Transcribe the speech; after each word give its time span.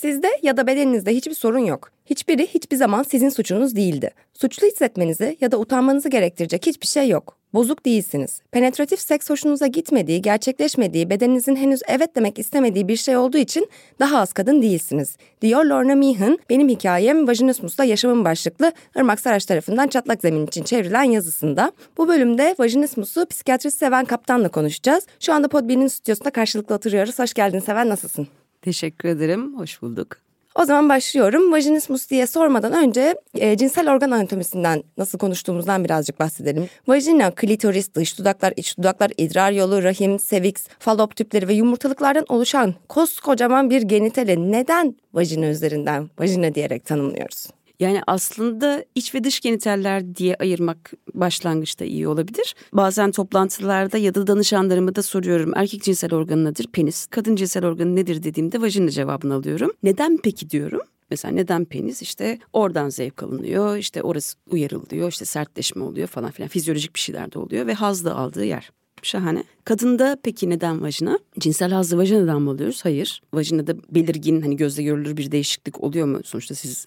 Sizde 0.00 0.28
ya 0.42 0.56
da 0.56 0.66
bedeninizde 0.66 1.14
hiçbir 1.14 1.34
sorun 1.34 1.58
yok. 1.58 1.90
Hiçbiri 2.06 2.46
hiçbir 2.46 2.76
zaman 2.76 3.02
sizin 3.02 3.28
suçunuz 3.28 3.76
değildi. 3.76 4.10
Suçlu 4.34 4.66
hissetmenizi 4.66 5.36
ya 5.40 5.52
da 5.52 5.58
utanmanızı 5.58 6.08
gerektirecek 6.08 6.66
hiçbir 6.66 6.86
şey 6.86 7.08
yok. 7.08 7.36
Bozuk 7.54 7.86
değilsiniz. 7.86 8.40
Penetratif 8.52 9.00
seks 9.00 9.30
hoşunuza 9.30 9.66
gitmediği, 9.66 10.22
gerçekleşmediği, 10.22 11.10
bedeninizin 11.10 11.56
henüz 11.56 11.80
evet 11.88 12.16
demek 12.16 12.38
istemediği 12.38 12.88
bir 12.88 12.96
şey 12.96 13.16
olduğu 13.16 13.38
için 13.38 13.68
daha 13.98 14.18
az 14.18 14.32
kadın 14.32 14.62
değilsiniz. 14.62 15.16
Diyor 15.42 15.64
Lorna 15.64 15.94
Meehan, 15.94 16.38
benim 16.50 16.68
hikayem 16.68 17.28
Vajinismus'ta 17.28 17.84
yaşamın 17.84 18.24
başlıklı 18.24 18.72
Irmak 18.96 19.20
Saraç 19.20 19.44
tarafından 19.44 19.88
çatlak 19.88 20.20
zemin 20.20 20.46
için 20.46 20.62
çevrilen 20.62 21.02
yazısında. 21.02 21.72
Bu 21.98 22.08
bölümde 22.08 22.54
Vajinismus'u 22.58 23.26
psikiyatrist 23.26 23.78
Seven 23.78 24.04
Kaptan'la 24.04 24.48
konuşacağız. 24.48 25.06
Şu 25.20 25.32
anda 25.32 25.48
Podbean'in 25.48 25.88
stüdyosunda 25.88 26.30
karşılıklı 26.30 26.74
oturuyoruz. 26.74 27.18
Hoş 27.18 27.34
geldin 27.34 27.60
Seven, 27.60 27.88
nasılsın? 27.88 28.28
Teşekkür 28.62 29.08
ederim. 29.08 29.58
Hoş 29.58 29.82
bulduk. 29.82 30.16
O 30.54 30.64
zaman 30.64 30.88
başlıyorum. 30.88 31.52
Vajinismus 31.52 32.10
diye 32.10 32.26
sormadan 32.26 32.72
önce 32.72 33.14
e, 33.34 33.56
cinsel 33.56 33.92
organ 33.92 34.10
anatomisinden 34.10 34.82
nasıl 34.98 35.18
konuştuğumuzdan 35.18 35.84
birazcık 35.84 36.20
bahsedelim. 36.20 36.68
Vajina, 36.88 37.30
klitoris, 37.30 37.94
dış 37.94 38.18
dudaklar, 38.18 38.52
iç 38.56 38.78
dudaklar, 38.78 39.12
idrar 39.16 39.52
yolu, 39.52 39.82
rahim, 39.82 40.18
seviks, 40.18 40.66
falop 40.78 41.16
tüpleri 41.16 41.48
ve 41.48 41.54
yumurtalıklardan 41.54 42.24
oluşan 42.28 42.74
koskocaman 42.88 43.70
bir 43.70 43.82
genitali 43.82 44.52
neden 44.52 44.96
vajina 45.12 45.46
üzerinden 45.46 46.10
vajina 46.18 46.54
diyerek 46.54 46.84
tanımlıyoruz? 46.84 47.46
Yani 47.80 48.00
aslında 48.06 48.84
iç 48.94 49.14
ve 49.14 49.24
dış 49.24 49.40
genitaller 49.40 50.16
diye 50.16 50.36
ayırmak 50.36 50.92
başlangıçta 51.14 51.84
iyi 51.84 52.08
olabilir. 52.08 52.54
Bazen 52.72 53.10
toplantılarda 53.10 53.98
ya 53.98 54.14
da 54.14 54.26
danışanlarıma 54.26 54.94
da 54.94 55.02
soruyorum. 55.02 55.52
Erkek 55.56 55.82
cinsel 55.82 56.14
organı 56.14 56.44
nedir? 56.44 56.66
Penis. 56.72 57.06
Kadın 57.06 57.36
cinsel 57.36 57.66
organı 57.66 57.96
nedir 57.96 58.22
dediğimde 58.22 58.60
vajina 58.60 58.90
cevabını 58.90 59.34
alıyorum. 59.34 59.72
Neden 59.82 60.18
peki 60.22 60.50
diyorum. 60.50 60.80
Mesela 61.10 61.34
neden 61.34 61.64
penis? 61.64 62.02
İşte 62.02 62.38
oradan 62.52 62.88
zevk 62.88 63.22
alınıyor, 63.22 63.76
işte 63.76 64.02
orası 64.02 64.38
uyarılıyor, 64.50 65.08
işte 65.08 65.24
sertleşme 65.24 65.84
oluyor 65.84 66.08
falan 66.08 66.30
filan. 66.30 66.48
Fizyolojik 66.48 66.94
bir 66.94 67.00
şeyler 67.00 67.32
de 67.32 67.38
oluyor 67.38 67.66
ve 67.66 67.74
haz 67.74 68.04
da 68.04 68.16
aldığı 68.16 68.44
yer. 68.44 68.70
Şahane. 69.02 69.44
Kadında 69.64 70.16
peki 70.22 70.50
neden 70.50 70.82
vajina? 70.82 71.18
Cinsel 71.38 71.70
hazzı 71.70 71.98
vajinadan 71.98 72.42
mı 72.42 72.50
alıyoruz? 72.50 72.84
Hayır. 72.84 73.22
Vajinada 73.34 73.76
belirgin 73.90 74.40
hani 74.40 74.56
gözle 74.56 74.82
görülür 74.82 75.16
bir 75.16 75.32
değişiklik 75.32 75.80
oluyor 75.80 76.06
mu? 76.06 76.20
Sonuçta 76.24 76.54
siz 76.54 76.86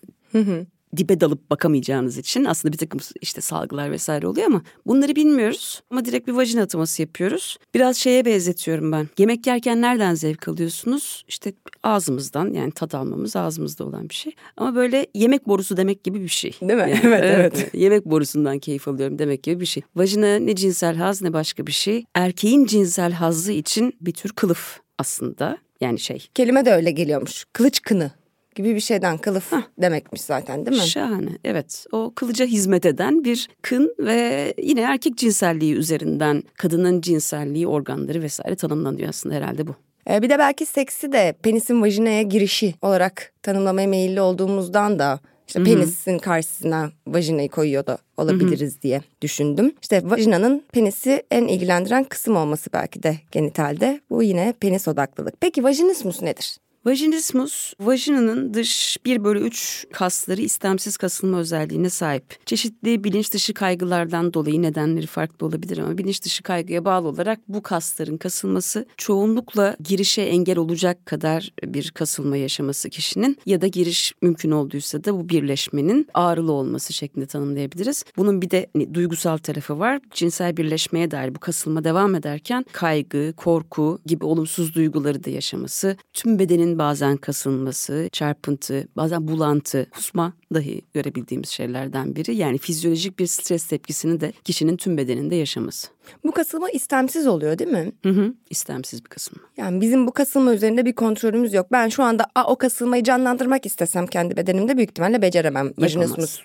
dibe 0.98 1.22
dalıp 1.22 1.50
bakamayacağınız 1.52 2.18
için 2.18 2.46
aslında 2.46 2.74
bir 2.74 2.78
takım 2.78 3.00
işte 3.22 3.42
salgılar 3.42 3.92
vesaire 3.92 4.28
oluyor 4.28 4.48
ama 4.48 4.62
bunları 4.86 5.16
bilmiyoruz. 5.16 5.82
Ama 5.92 6.06
direkt 6.06 6.28
bir 6.28 6.34
vajina 6.34 6.62
ataması 6.62 7.02
yapıyoruz. 7.02 7.58
Biraz 7.74 7.98
şeye 7.98 8.26
benzetiyorum 8.26 8.92
ben. 8.92 9.08
Yemek 9.18 9.48
yerken 9.48 9.82
nereden 9.82 10.16
zevk 10.16 10.48
alıyorsunuz? 10.48 11.24
İşte 11.28 11.54
ağzımızdan 11.84 12.54
yani 12.54 12.72
tat 12.72 12.96
almamız 12.96 13.36
ağzımızda 13.36 13.86
olan 13.86 14.10
bir 14.10 14.16
şey. 14.16 14.36
Ama 14.58 14.76
böyle 14.76 15.08
yemek 15.14 15.48
borusu 15.48 15.78
demek 15.78 16.04
gibi 16.04 16.22
bir 16.22 16.28
şey. 16.28 16.52
Değil 16.62 16.74
mi? 16.74 16.80
Yani, 16.80 17.00
evet, 17.04 17.24
evet, 17.24 17.54
evet. 17.58 17.74
Yemek 17.74 18.06
borusundan 18.06 18.60
keyif 18.60 18.88
alıyorum 18.88 19.20
demek 19.20 19.44
gibi 19.44 19.60
bir 19.60 19.66
şey. 19.66 19.84
Vajina 19.96 20.36
ne 20.40 20.56
cinsel 20.56 20.96
haz 20.96 21.22
ne 21.22 21.34
başka 21.34 21.68
bir 21.68 21.72
şey. 21.72 22.06
Erkeğin 22.16 22.66
cinsel 22.66 23.12
hazzı 23.12 23.52
için 23.52 23.94
bir 24.02 24.12
tür 24.12 24.30
kılıf 24.30 24.82
aslında. 24.98 25.58
Yani 25.82 26.00
şey. 26.00 26.28
Kelime 26.34 26.66
de 26.66 26.74
öyle 26.74 26.92
geliyormuş. 26.92 27.46
Kılıç 27.54 27.82
kını 27.82 28.12
gibi 28.56 28.76
bir 28.76 28.80
şeyden 28.80 29.18
kılıf 29.18 29.52
Heh. 29.52 29.62
demekmiş 29.82 30.22
zaten 30.22 30.66
değil 30.66 30.78
mi? 30.78 30.88
Şahane 30.88 31.30
evet 31.44 31.86
o 31.92 32.12
kılıca 32.16 32.46
hizmet 32.46 32.86
eden 32.86 33.24
bir 33.24 33.50
kın 33.62 33.96
ve 34.00 34.54
yine 34.64 34.82
erkek 34.82 35.18
cinselliği 35.18 35.74
üzerinden 35.74 36.44
kadının 36.58 37.02
cinselliği 37.02 37.68
organları 37.68 38.22
vesaire 38.22 38.56
tanımlanıyor 38.56 39.10
aslında 39.10 39.36
herhalde 39.36 39.68
bu. 39.68 39.76
Ee, 40.10 40.22
bir 40.22 40.30
de 40.30 40.40
belki 40.40 40.66
seksi 40.66 41.12
de 41.12 41.36
penisin 41.44 41.82
vajinaya 41.82 42.22
girişi 42.22 42.76
olarak 42.82 43.34
tanımlamaya 43.44 43.88
meyilli 43.88 44.22
olduğumuzdan 44.22 45.00
da 45.00 45.20
işte 45.48 45.60
Hı-hı. 45.60 45.70
penisin 45.70 46.18
karşısına 46.18 46.92
vajinayı 47.08 47.50
koyuyor 47.50 47.86
da 47.86 47.98
olabiliriz 48.18 48.74
Hı-hı. 48.74 48.82
diye 48.82 49.02
düşündüm. 49.22 49.72
İşte 49.82 50.02
vajinanın 50.10 50.64
penisi 50.74 51.24
en 51.32 51.48
ilgilendiren 51.48 52.04
kısım 52.04 52.36
olması 52.36 52.70
belki 52.74 53.04
de 53.04 53.18
genitalde. 53.32 54.02
Bu 54.10 54.24
yine 54.24 54.54
penis 54.60 54.88
odaklılık. 54.88 55.34
Peki 55.42 55.64
vajinismus 55.64 56.22
nedir? 56.22 56.58
Vajinismus, 56.86 57.74
vajinanın 57.80 58.54
dış 58.54 58.98
1 59.06 59.24
bölü 59.24 59.40
3 59.40 59.86
kasları 59.94 60.42
istemsiz 60.42 60.98
kasılma 60.98 61.40
özelliğine 61.40 61.90
sahip. 61.90 62.46
Çeşitli 62.46 63.04
bilinç 63.04 63.34
dışı 63.34 63.54
kaygılardan 63.54 64.34
dolayı 64.34 64.62
nedenleri 64.62 65.08
farklı 65.08 65.48
olabilir 65.48 65.78
ama 65.78 65.98
bilinç 65.98 66.24
dışı 66.24 66.44
kaygıya 66.44 66.86
bağlı 66.86 67.08
olarak 67.08 67.40
bu 67.48 67.62
kasların 67.62 68.18
kasılması 68.18 68.86
çoğunlukla 68.98 69.76
girişe 69.84 70.22
engel 70.22 70.58
olacak 70.58 71.06
kadar 71.06 71.54
bir 71.64 71.92
kasılma 71.92 72.38
yaşaması 72.38 72.90
kişinin 72.90 73.38
ya 73.46 73.62
da 73.62 73.68
giriş 73.68 74.14
mümkün 74.22 74.52
olduysa 74.52 75.04
da 75.04 75.14
bu 75.14 75.30
birleşmenin 75.30 76.08
ağrılı 76.14 76.52
olması 76.52 76.94
şeklinde 76.94 77.26
tanımlayabiliriz. 77.26 78.04
Bunun 78.18 78.42
bir 78.42 78.52
de 78.52 78.68
hani, 78.74 78.94
duygusal 78.94 79.38
tarafı 79.38 79.80
var. 79.80 80.00
Cinsel 80.12 80.58
birleşmeye 80.58 81.12
dair 81.12 81.36
bu 81.36 81.40
kasılma 81.40 81.84
devam 81.84 82.16
ederken 82.16 82.66
kaygı, 82.72 83.34
korku 83.38 84.00
gibi 84.06 84.26
olumsuz 84.26 84.76
duyguları 84.76 85.24
da 85.24 85.30
yaşaması, 85.30 85.98
tüm 86.14 86.40
bedenin 86.40 86.73
bazen 86.80 87.18
kasılması, 87.18 88.10
çarpıntı, 88.12 88.88
bazen 88.96 89.28
bulantı, 89.28 89.88
kusma 89.92 90.34
dahi 90.54 90.82
görebildiğimiz 90.94 91.50
şeylerden 91.50 92.16
biri. 92.16 92.36
Yani 92.36 92.58
fizyolojik 92.58 93.20
bir 93.20 93.28
stres 93.28 93.68
tepkisini 93.68 94.22
de 94.22 94.34
kişinin 94.44 94.78
tüm 94.78 94.98
bedeninde 94.98 95.36
yaşaması. 95.36 95.88
Bu 96.24 96.32
kasılma 96.32 96.70
istemsiz 96.70 97.28
oluyor 97.28 97.60
değil 97.60 97.72
mi? 97.72 97.92
Hı 98.04 98.10
hı, 98.10 98.34
istemsiz 98.50 99.04
bir 99.04 99.10
kasılma. 99.10 99.44
Yani 99.58 99.82
bizim 99.82 100.08
bu 100.08 100.12
kasılma 100.12 100.54
üzerinde 100.54 100.86
bir 100.86 100.94
kontrolümüz 100.94 101.54
yok. 101.54 101.68
Ben 101.72 101.90
şu 101.90 102.04
anda 102.04 102.26
a, 102.36 102.44
o 102.44 102.56
kasılmayı 102.56 103.04
canlandırmak 103.04 103.66
istesem 103.66 104.08
kendi 104.08 104.38
bedenimde 104.38 104.78
büyük 104.78 104.90
ihtimalle 104.90 105.22
beceremem. 105.22 105.74
Vajinismus. 105.78 106.42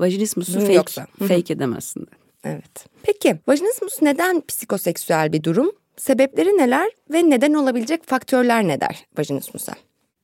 Vajinismusu 0.00 0.60
fake, 0.60 0.72
yoksa. 0.72 1.06
fake 1.18 1.52
edemezsin. 1.52 2.06
Evet. 2.44 2.86
Peki 3.02 3.36
vajinismus 3.48 4.02
neden 4.02 4.42
psikoseksüel 4.48 5.32
bir 5.32 5.42
durum? 5.42 5.72
Sebepleri 5.96 6.48
neler 6.48 6.90
ve 7.12 7.30
neden 7.30 7.54
olabilecek 7.54 8.06
faktörler 8.06 8.68
ne 8.68 8.80
der 8.80 9.06
vajinismusa? 9.18 9.72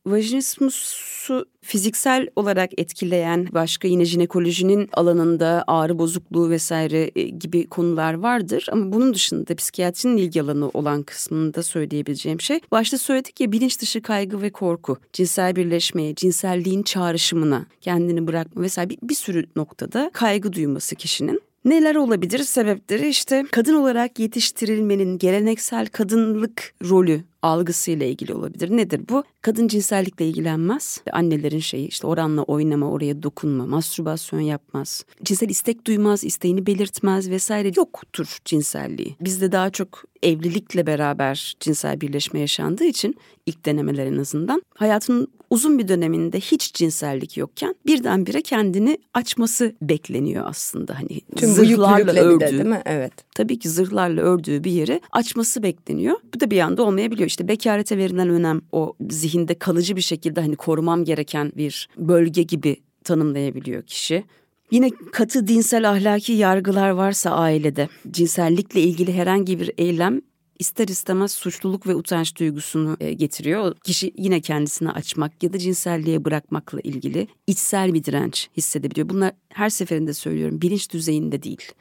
Vajinismusu 0.07 1.47
fiziksel 1.61 2.29
olarak 2.37 2.71
etkileyen 2.81 3.49
başka 3.53 3.89
yine 3.89 4.05
jinekolojinin 4.05 4.89
alanında 4.93 5.65
ağrı 5.67 5.99
bozukluğu 5.99 6.51
vesaire 6.51 7.11
e, 7.17 7.23
gibi 7.23 7.67
konular 7.67 8.15
vardır. 8.15 8.67
Ama 8.73 8.93
bunun 8.93 9.15
dışında 9.15 9.55
psikiyatrinin 9.55 10.17
ilgi 10.17 10.43
alanı 10.43 10.69
olan 10.69 11.03
kısmında 11.03 11.63
söyleyebileceğim 11.63 12.41
şey. 12.41 12.61
Başta 12.71 12.99
söyledik 12.99 13.41
ya 13.41 13.53
bilinç 13.53 13.81
dışı 13.81 14.03
kaygı 14.03 14.43
ve 14.43 14.51
korku, 14.51 14.97
cinsel 15.13 15.57
birleşmeye, 15.57 16.15
cinselliğin 16.15 16.83
çağrışımına 16.83 17.67
kendini 17.81 18.27
bırakma 18.27 18.63
vesaire 18.63 18.91
bir, 18.91 18.99
bir 19.03 19.15
sürü 19.15 19.47
noktada 19.57 20.11
kaygı 20.13 20.53
duyması 20.53 20.95
kişinin. 20.97 21.48
Neler 21.65 21.95
olabilir? 21.95 22.39
Sebepleri 22.39 23.09
işte 23.09 23.45
kadın 23.51 23.75
olarak 23.75 24.19
yetiştirilmenin 24.19 25.19
geleneksel 25.19 25.87
kadınlık 25.87 26.75
rolü 26.85 27.25
algısıyla 27.43 28.07
ilgili 28.07 28.35
olabilir. 28.35 28.71
Nedir 28.71 29.01
bu? 29.09 29.25
Kadın 29.43 29.69
cinsellikle 29.69 30.29
ilgilenmez. 30.29 31.01
Annelerin 31.13 31.59
şeyi 31.59 31.89
işte 31.89 32.07
oranla 32.07 32.43
oynama, 32.43 32.91
oraya 32.91 33.23
dokunma, 33.23 33.67
mastürbasyon 33.67 34.41
yapmaz. 34.41 35.05
Cinsel 35.25 35.49
istek 35.49 35.87
duymaz, 35.87 36.25
isteğini 36.25 36.67
belirtmez 36.67 37.31
vesaire 37.31 37.73
yoktur 37.77 38.39
cinselliği. 38.45 39.17
Bizde 39.21 39.53
daha 39.53 39.71
çok 39.71 40.05
evlilikle 40.23 40.87
beraber 40.87 41.57
cinsel 41.61 42.01
birleşme 42.01 42.41
yaşandığı 42.41 42.85
için 42.85 43.17
ilk 43.47 43.65
denemeler 43.67 44.07
en 44.07 44.19
azından 44.19 44.63
hayatının 44.75 45.29
uzun 45.51 45.79
bir 45.79 45.89
döneminde 45.89 46.41
hiç 46.41 46.75
cinsellik 46.75 47.37
yokken 47.37 47.75
birdenbire 47.87 48.43
kendini 48.43 48.99
açması 49.15 49.75
bekleniyor 49.83 50.45
aslında. 50.49 50.99
Hani 50.99 51.21
Tüm 51.37 51.49
zırhlarla 51.49 52.21
ördüğü. 52.21 52.41
değil 52.41 52.65
mi? 52.65 52.83
Evet. 52.87 53.13
Tabii 53.39 53.59
ki 53.59 53.69
zırhlarla 53.69 54.23
ördüğü 54.23 54.65
bir 54.65 54.71
yeri 54.71 55.01
açması 55.13 55.63
bekleniyor. 55.63 56.17
Bu 56.35 56.41
da 56.41 56.51
bir 56.51 56.61
anda 56.61 56.83
olmayabiliyor. 56.83 57.29
İşte 57.29 57.49
bekarete 57.49 57.99
verilen 57.99 58.29
önem 58.29 58.61
o 58.73 58.97
zihinde 59.11 59.55
kalıcı 59.55 59.97
bir 59.97 60.01
şekilde 60.01 60.41
hani 60.41 60.57
korumam 60.57 61.05
gereken 61.05 61.53
bir 61.57 61.89
bölge 61.97 62.43
gibi 62.43 62.77
tanımlayabiliyor 63.05 63.83
kişi. 63.83 64.25
Yine 64.71 64.91
katı 65.13 65.47
dinsel 65.47 65.91
ahlaki 65.91 66.33
yargılar 66.33 66.91
varsa 66.91 67.31
ailede 67.31 67.89
cinsellikle 68.11 68.81
ilgili 68.81 69.13
herhangi 69.13 69.61
bir 69.61 69.71
eylem 69.79 70.21
ister 70.59 70.89
istemez 70.89 71.33
suçluluk 71.33 71.87
ve 71.87 71.95
utanç 71.95 72.37
duygusunu 72.37 72.97
e, 73.01 73.13
getiriyor. 73.13 73.77
Kişi 73.85 74.13
yine 74.17 74.41
kendisini 74.41 74.91
açmak 74.91 75.43
ya 75.43 75.53
da 75.53 75.59
cinselliğe 75.59 76.25
bırakmakla 76.25 76.81
ilgili 76.81 77.29
içsel 77.47 77.95
bir 77.95 78.05
direnç 78.05 78.49
hissedebiliyor. 78.57 79.09
Bunlar 79.09 79.33
her 79.49 79.71
seferinde 79.71 80.15
söylüyorum 80.15 80.61
bilinç 80.61 80.91
düzeyinde 80.93 81.43
değil. 81.43 81.73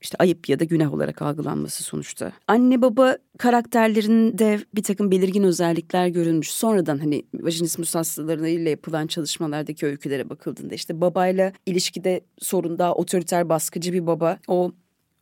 işte 0.00 0.16
ayıp 0.18 0.48
ya 0.48 0.60
da 0.60 0.64
günah 0.64 0.94
olarak 0.94 1.22
algılanması 1.22 1.84
sonuçta. 1.84 2.32
Anne 2.48 2.82
baba 2.82 3.18
karakterlerinde 3.38 4.60
bir 4.74 4.82
takım 4.82 5.10
belirgin 5.10 5.42
özellikler 5.42 6.08
görülmüş. 6.08 6.50
Sonradan 6.50 6.98
hani 6.98 7.22
vajinismus 7.34 7.94
hastalarıyla 7.94 8.70
yapılan 8.70 9.06
çalışmalardaki 9.06 9.86
öykülere 9.86 10.30
bakıldığında 10.30 10.74
işte 10.74 11.00
babayla 11.00 11.52
ilişkide 11.66 12.20
sorun 12.38 12.78
daha 12.78 12.94
otoriter 12.94 13.48
baskıcı 13.48 13.92
bir 13.92 14.06
baba. 14.06 14.38
O 14.48 14.72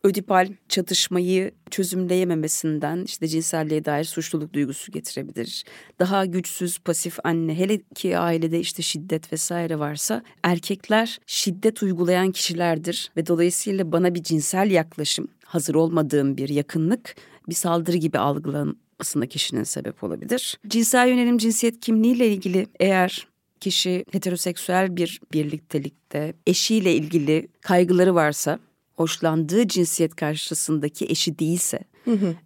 ödipal 0.03 0.47
çatışmayı 0.69 1.51
çözümleyememesinden 1.71 3.03
işte 3.05 3.27
cinselliğe 3.27 3.85
dair 3.85 4.03
suçluluk 4.03 4.53
duygusu 4.53 4.91
getirebilir. 4.91 5.63
Daha 5.99 6.25
güçsüz 6.25 6.79
pasif 6.79 7.17
anne 7.23 7.57
hele 7.57 7.81
ki 7.95 8.17
ailede 8.17 8.59
işte 8.59 8.83
şiddet 8.83 9.33
vesaire 9.33 9.79
varsa 9.79 10.23
erkekler 10.43 11.19
şiddet 11.25 11.83
uygulayan 11.83 12.31
kişilerdir 12.31 13.11
ve 13.17 13.27
dolayısıyla 13.27 13.91
bana 13.91 14.15
bir 14.15 14.23
cinsel 14.23 14.71
yaklaşım 14.71 15.27
hazır 15.45 15.75
olmadığım 15.75 16.37
bir 16.37 16.49
yakınlık 16.49 17.15
bir 17.49 17.55
saldırı 17.55 17.97
gibi 17.97 18.17
algılanmasına 18.17 19.25
kişinin 19.25 19.63
sebep 19.63 20.03
olabilir. 20.03 20.59
Cinsel 20.67 21.07
yönelim 21.07 21.37
cinsiyet 21.37 21.79
kimliğiyle 21.79 22.27
ilgili 22.27 22.67
eğer 22.79 23.27
kişi 23.59 24.05
heteroseksüel 24.11 24.97
bir 24.97 25.21
birliktelikte 25.33 26.33
eşiyle 26.47 26.93
ilgili 26.93 27.47
kaygıları 27.61 28.15
varsa 28.15 28.59
hoşlandığı 28.95 29.67
cinsiyet 29.67 30.15
karşısındaki 30.15 31.05
eşi 31.05 31.39
değilse 31.39 31.79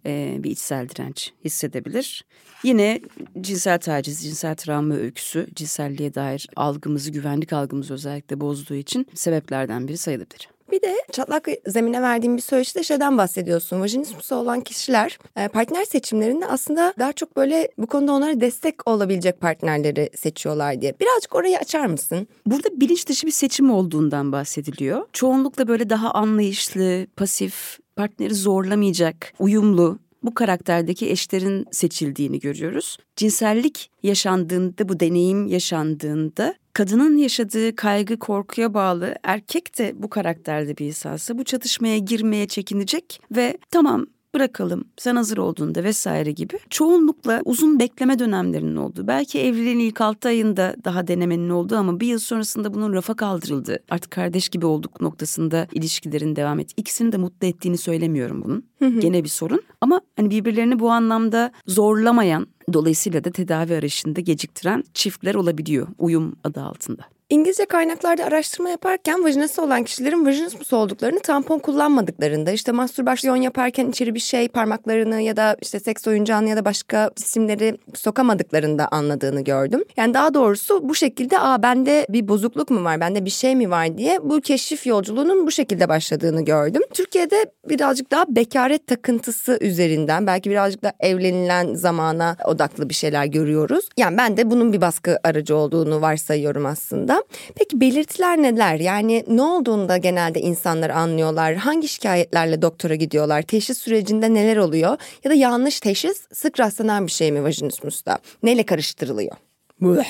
E, 0.06 0.36
bir 0.38 0.50
içsel 0.50 0.88
direnç 0.88 1.32
hissedebilir. 1.44 2.24
Yine 2.62 3.00
cinsel 3.40 3.78
taciz, 3.78 4.22
cinsel 4.22 4.56
travma 4.56 4.94
öyküsü 4.94 5.46
cinselliğe 5.54 6.14
dair 6.14 6.48
algımızı, 6.56 7.10
güvenlik 7.10 7.52
algımızı 7.52 7.94
özellikle 7.94 8.40
bozduğu 8.40 8.74
için 8.74 9.06
sebeplerden 9.14 9.88
biri 9.88 9.98
sayılabilir. 9.98 10.48
Bir 10.72 10.82
de 10.82 10.96
çatlak 11.12 11.48
zemine 11.66 12.02
verdiğim 12.02 12.36
bir 12.36 12.42
söyleşide 12.42 12.82
şeyden 12.82 13.18
bahsediyorsun. 13.18 13.80
Vajinismusu 13.80 14.36
olan 14.36 14.60
kişiler 14.60 15.18
e, 15.36 15.48
partner 15.48 15.84
seçimlerinde 15.84 16.46
aslında 16.46 16.94
daha 16.98 17.12
çok 17.12 17.36
böyle 17.36 17.68
bu 17.78 17.86
konuda 17.86 18.12
onlara 18.12 18.40
destek 18.40 18.88
olabilecek 18.88 19.40
partnerleri 19.40 20.10
seçiyorlar 20.16 20.80
diye. 20.80 20.94
Birazcık 21.00 21.34
orayı 21.34 21.58
açar 21.58 21.86
mısın? 21.86 22.28
Burada 22.46 22.80
bilinç 22.80 23.08
dışı 23.08 23.26
bir 23.26 23.32
seçim 23.32 23.70
olduğundan 23.70 24.32
bahsediliyor. 24.32 25.06
Çoğunlukla 25.12 25.68
böyle 25.68 25.90
daha 25.90 26.10
anlayışlı, 26.10 27.06
pasif, 27.16 27.78
partneri 27.96 28.34
zorlamayacak, 28.34 29.32
uyumlu 29.38 29.98
bu 30.22 30.34
karakterdeki 30.34 31.10
eşlerin 31.10 31.66
seçildiğini 31.70 32.40
görüyoruz. 32.40 32.98
Cinsellik 33.16 33.90
yaşandığında, 34.02 34.88
bu 34.88 35.00
deneyim 35.00 35.46
yaşandığında 35.46 36.54
kadının 36.72 37.16
yaşadığı 37.16 37.76
kaygı, 37.76 38.18
korkuya 38.18 38.74
bağlı 38.74 39.14
erkek 39.22 39.78
de 39.78 39.92
bu 39.94 40.10
karakterde 40.10 40.76
bir 40.76 40.86
insansa 40.86 41.38
bu 41.38 41.44
çatışmaya 41.44 41.98
girmeye 41.98 42.46
çekinecek 42.46 43.20
ve 43.36 43.58
tamam 43.70 44.06
bırakalım 44.34 44.84
sen 44.96 45.16
hazır 45.16 45.38
olduğunda 45.38 45.84
vesaire 45.84 46.32
gibi 46.32 46.58
çoğunlukla 46.70 47.42
uzun 47.44 47.80
bekleme 47.80 48.18
dönemlerinin 48.18 48.76
olduğu 48.76 49.06
belki 49.06 49.40
evliliğin 49.40 49.78
ilk 49.78 50.00
altı 50.00 50.28
ayında 50.28 50.74
daha 50.84 51.08
denemenin 51.08 51.48
olduğu 51.50 51.76
ama 51.76 52.00
bir 52.00 52.06
yıl 52.06 52.18
sonrasında 52.18 52.74
bunun 52.74 52.92
rafa 52.92 53.14
kaldırıldı 53.14 53.78
artık 53.90 54.10
kardeş 54.10 54.48
gibi 54.48 54.66
olduk 54.66 55.00
noktasında 55.00 55.66
ilişkilerin 55.72 56.36
devam 56.36 56.58
et 56.60 56.70
ikisini 56.76 57.12
de 57.12 57.16
mutlu 57.16 57.46
ettiğini 57.46 57.78
söylemiyorum 57.78 58.42
bunun. 58.44 58.64
Gene 59.00 59.24
bir 59.24 59.28
sorun. 59.28 59.62
Ama 59.80 60.00
hani 60.16 60.30
birbirlerini 60.30 60.78
bu 60.78 60.90
anlamda 60.90 61.52
zorlamayan 61.66 62.46
dolayısıyla 62.72 63.24
da 63.24 63.30
tedavi 63.30 63.74
arayışında 63.74 64.20
geciktiren 64.20 64.84
çiftler 64.94 65.34
olabiliyor 65.34 65.86
uyum 65.98 66.36
adı 66.44 66.60
altında. 66.60 67.02
İngilizce 67.30 67.66
kaynaklarda 67.66 68.24
araştırma 68.24 68.70
yaparken 68.70 69.24
vajinası 69.24 69.62
olan 69.62 69.84
kişilerin 69.84 70.26
vajinismus 70.26 70.72
olduklarını 70.72 71.20
tampon 71.20 71.58
kullanmadıklarında 71.58 72.50
işte 72.50 72.72
mastürbasyon 72.72 73.36
yaparken 73.36 73.88
içeri 73.88 74.14
bir 74.14 74.20
şey 74.20 74.48
parmaklarını 74.48 75.20
ya 75.20 75.36
da 75.36 75.56
işte 75.62 75.80
seks 75.80 76.06
oyuncağını 76.06 76.48
ya 76.48 76.56
da 76.56 76.64
başka 76.64 77.10
cisimleri 77.16 77.78
sokamadıklarında 77.94 78.88
anladığını 78.90 79.44
gördüm. 79.44 79.84
Yani 79.96 80.14
daha 80.14 80.34
doğrusu 80.34 80.88
bu 80.88 80.94
şekilde 80.94 81.38
aa 81.40 81.62
bende 81.62 82.06
bir 82.08 82.28
bozukluk 82.28 82.70
mu 82.70 82.84
var 82.84 83.00
bende 83.00 83.24
bir 83.24 83.30
şey 83.30 83.56
mi 83.56 83.70
var 83.70 83.98
diye 83.98 84.18
bu 84.22 84.40
keşif 84.40 84.86
yolculuğunun 84.86 85.46
bu 85.46 85.50
şekilde 85.50 85.88
başladığını 85.88 86.44
gördüm. 86.44 86.82
Türkiye'de 86.94 87.52
birazcık 87.68 88.10
daha 88.10 88.24
bekaret 88.28 88.86
takıntısı 88.86 89.58
üzerinden 89.60 90.26
belki 90.26 90.50
birazcık 90.50 90.82
da 90.82 90.92
evlenilen 91.00 91.74
zamana 91.74 92.36
odaklı 92.44 92.88
bir 92.88 92.94
şeyler 92.94 93.24
görüyoruz. 93.24 93.88
Yani 93.96 94.16
ben 94.16 94.36
de 94.36 94.50
bunun 94.50 94.72
bir 94.72 94.80
baskı 94.80 95.18
aracı 95.24 95.56
olduğunu 95.56 96.00
varsayıyorum 96.00 96.66
aslında. 96.66 97.17
Peki 97.54 97.80
belirtiler 97.80 98.42
neler? 98.42 98.74
Yani 98.80 99.24
ne 99.28 99.42
olduğunda 99.42 99.96
genelde 99.96 100.40
insanlar 100.40 100.90
anlıyorlar? 100.90 101.54
Hangi 101.54 101.88
şikayetlerle 101.88 102.62
doktora 102.62 102.94
gidiyorlar? 102.94 103.42
Teşhis 103.42 103.78
sürecinde 103.78 104.34
neler 104.34 104.56
oluyor? 104.56 104.96
Ya 105.24 105.30
da 105.30 105.34
yanlış 105.34 105.80
teşhis 105.80 106.22
sık 106.32 106.60
rastlanan 106.60 107.06
bir 107.06 107.12
şey 107.12 107.32
mi 107.32 107.42
vajinismusta? 107.42 108.18
Neyle 108.42 108.62
karıştırılıyor? 108.62 109.36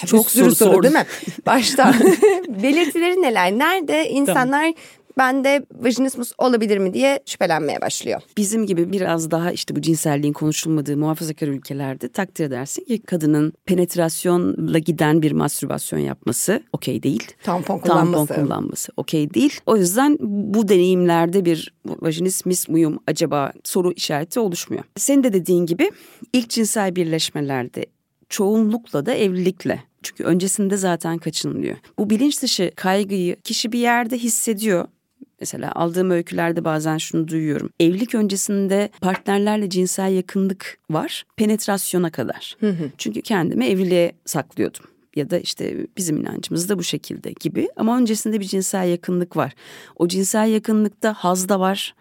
Çok 0.07 0.25
Bir 0.27 0.31
sürü 0.31 0.55
soru 0.55 0.55
sordun. 0.55 0.83
değil 0.83 0.95
mi? 0.95 1.07
Başta 1.47 1.95
belirtileri 2.63 3.23
neler? 3.23 3.53
Nerede 3.53 4.09
insanlar 4.11 4.75
bende 5.19 5.67
vajinismus 5.73 6.33
olabilir 6.39 6.79
mi 6.79 6.95
diye 6.95 7.21
şüphelenmeye 7.27 7.81
başlıyor. 7.81 8.21
Bizim 8.37 8.67
gibi 8.67 8.93
biraz 8.93 9.31
daha 9.31 9.53
işte 9.53 9.77
bu 9.77 9.81
cinselliğin 9.81 10.33
konuşulmadığı 10.33 10.97
muhafazakar 10.97 11.49
ülkelerde 11.49 12.09
takdir 12.09 12.45
edersin 12.45 12.85
ki 12.85 13.03
kadının 13.03 13.53
penetrasyonla 13.67 14.79
giden 14.79 15.23
bir 15.23 15.33
mastürbasyon 15.33 15.99
yapması 15.99 16.63
okey 16.73 17.03
değil. 17.03 17.23
Tampon 17.43 17.79
kullanması. 17.79 18.27
Tampon 18.27 18.45
kullanması 18.45 18.93
okey 18.97 19.35
değil. 19.35 19.61
O 19.67 19.77
yüzden 19.77 20.17
bu 20.21 20.69
deneyimlerde 20.69 21.45
bir 21.45 21.75
vajinismus 21.87 22.69
muyum 22.69 22.99
acaba 23.07 23.53
soru 23.65 23.93
işareti 23.93 24.41
oluşmuyor. 24.41 24.85
Senin 24.97 25.25
de 25.25 25.33
dediğin 25.33 25.67
gibi 25.67 25.91
ilk 26.33 26.51
cinsel 26.51 26.97
birleşmelerde 26.97 27.87
çoğunlukla 28.29 29.07
da 29.07 29.15
evlilikle 29.15 29.83
çünkü 30.03 30.25
öncesinde 30.25 30.77
zaten 30.77 31.19
kaçınılıyor. 31.19 31.77
Bu 31.99 32.11
bilinç 32.11 32.43
dışı 32.43 32.73
kaygıyı 32.77 33.37
kişi 33.37 33.73
bir 33.73 33.79
yerde 33.79 34.19
hissediyor. 34.19 34.85
Mesela 35.41 35.73
aldığım 35.75 36.11
öykülerde 36.11 36.65
bazen 36.65 36.99
şunu 36.99 37.29
duyuyorum. 37.29 37.71
Evlilik 37.81 38.15
öncesinde 38.15 38.91
partnerlerle 39.01 39.71
cinsel 39.71 40.13
yakınlık 40.13 40.79
var 40.91 41.25
penetrasyona 41.37 42.11
kadar. 42.11 42.57
Çünkü 42.99 43.23
kendimi 43.23 43.67
evliliğe 43.67 44.13
saklıyordum 44.25 44.85
ya 45.17 45.31
da 45.31 45.39
işte 45.39 45.87
bizim 45.97 46.17
inancımız 46.17 46.69
da 46.69 46.79
bu 46.79 46.83
şekilde 46.83 47.33
gibi. 47.41 47.69
Ama 47.77 47.99
öncesinde 47.99 48.41
bir 48.41 48.45
cinsel 48.45 48.89
yakınlık 48.89 49.37
var. 49.37 49.55
O 49.97 50.09
cinsel 50.09 50.49
yakınlıkta 50.49 51.15
haz 51.15 51.49
da 51.49 51.61
var, 51.61 51.95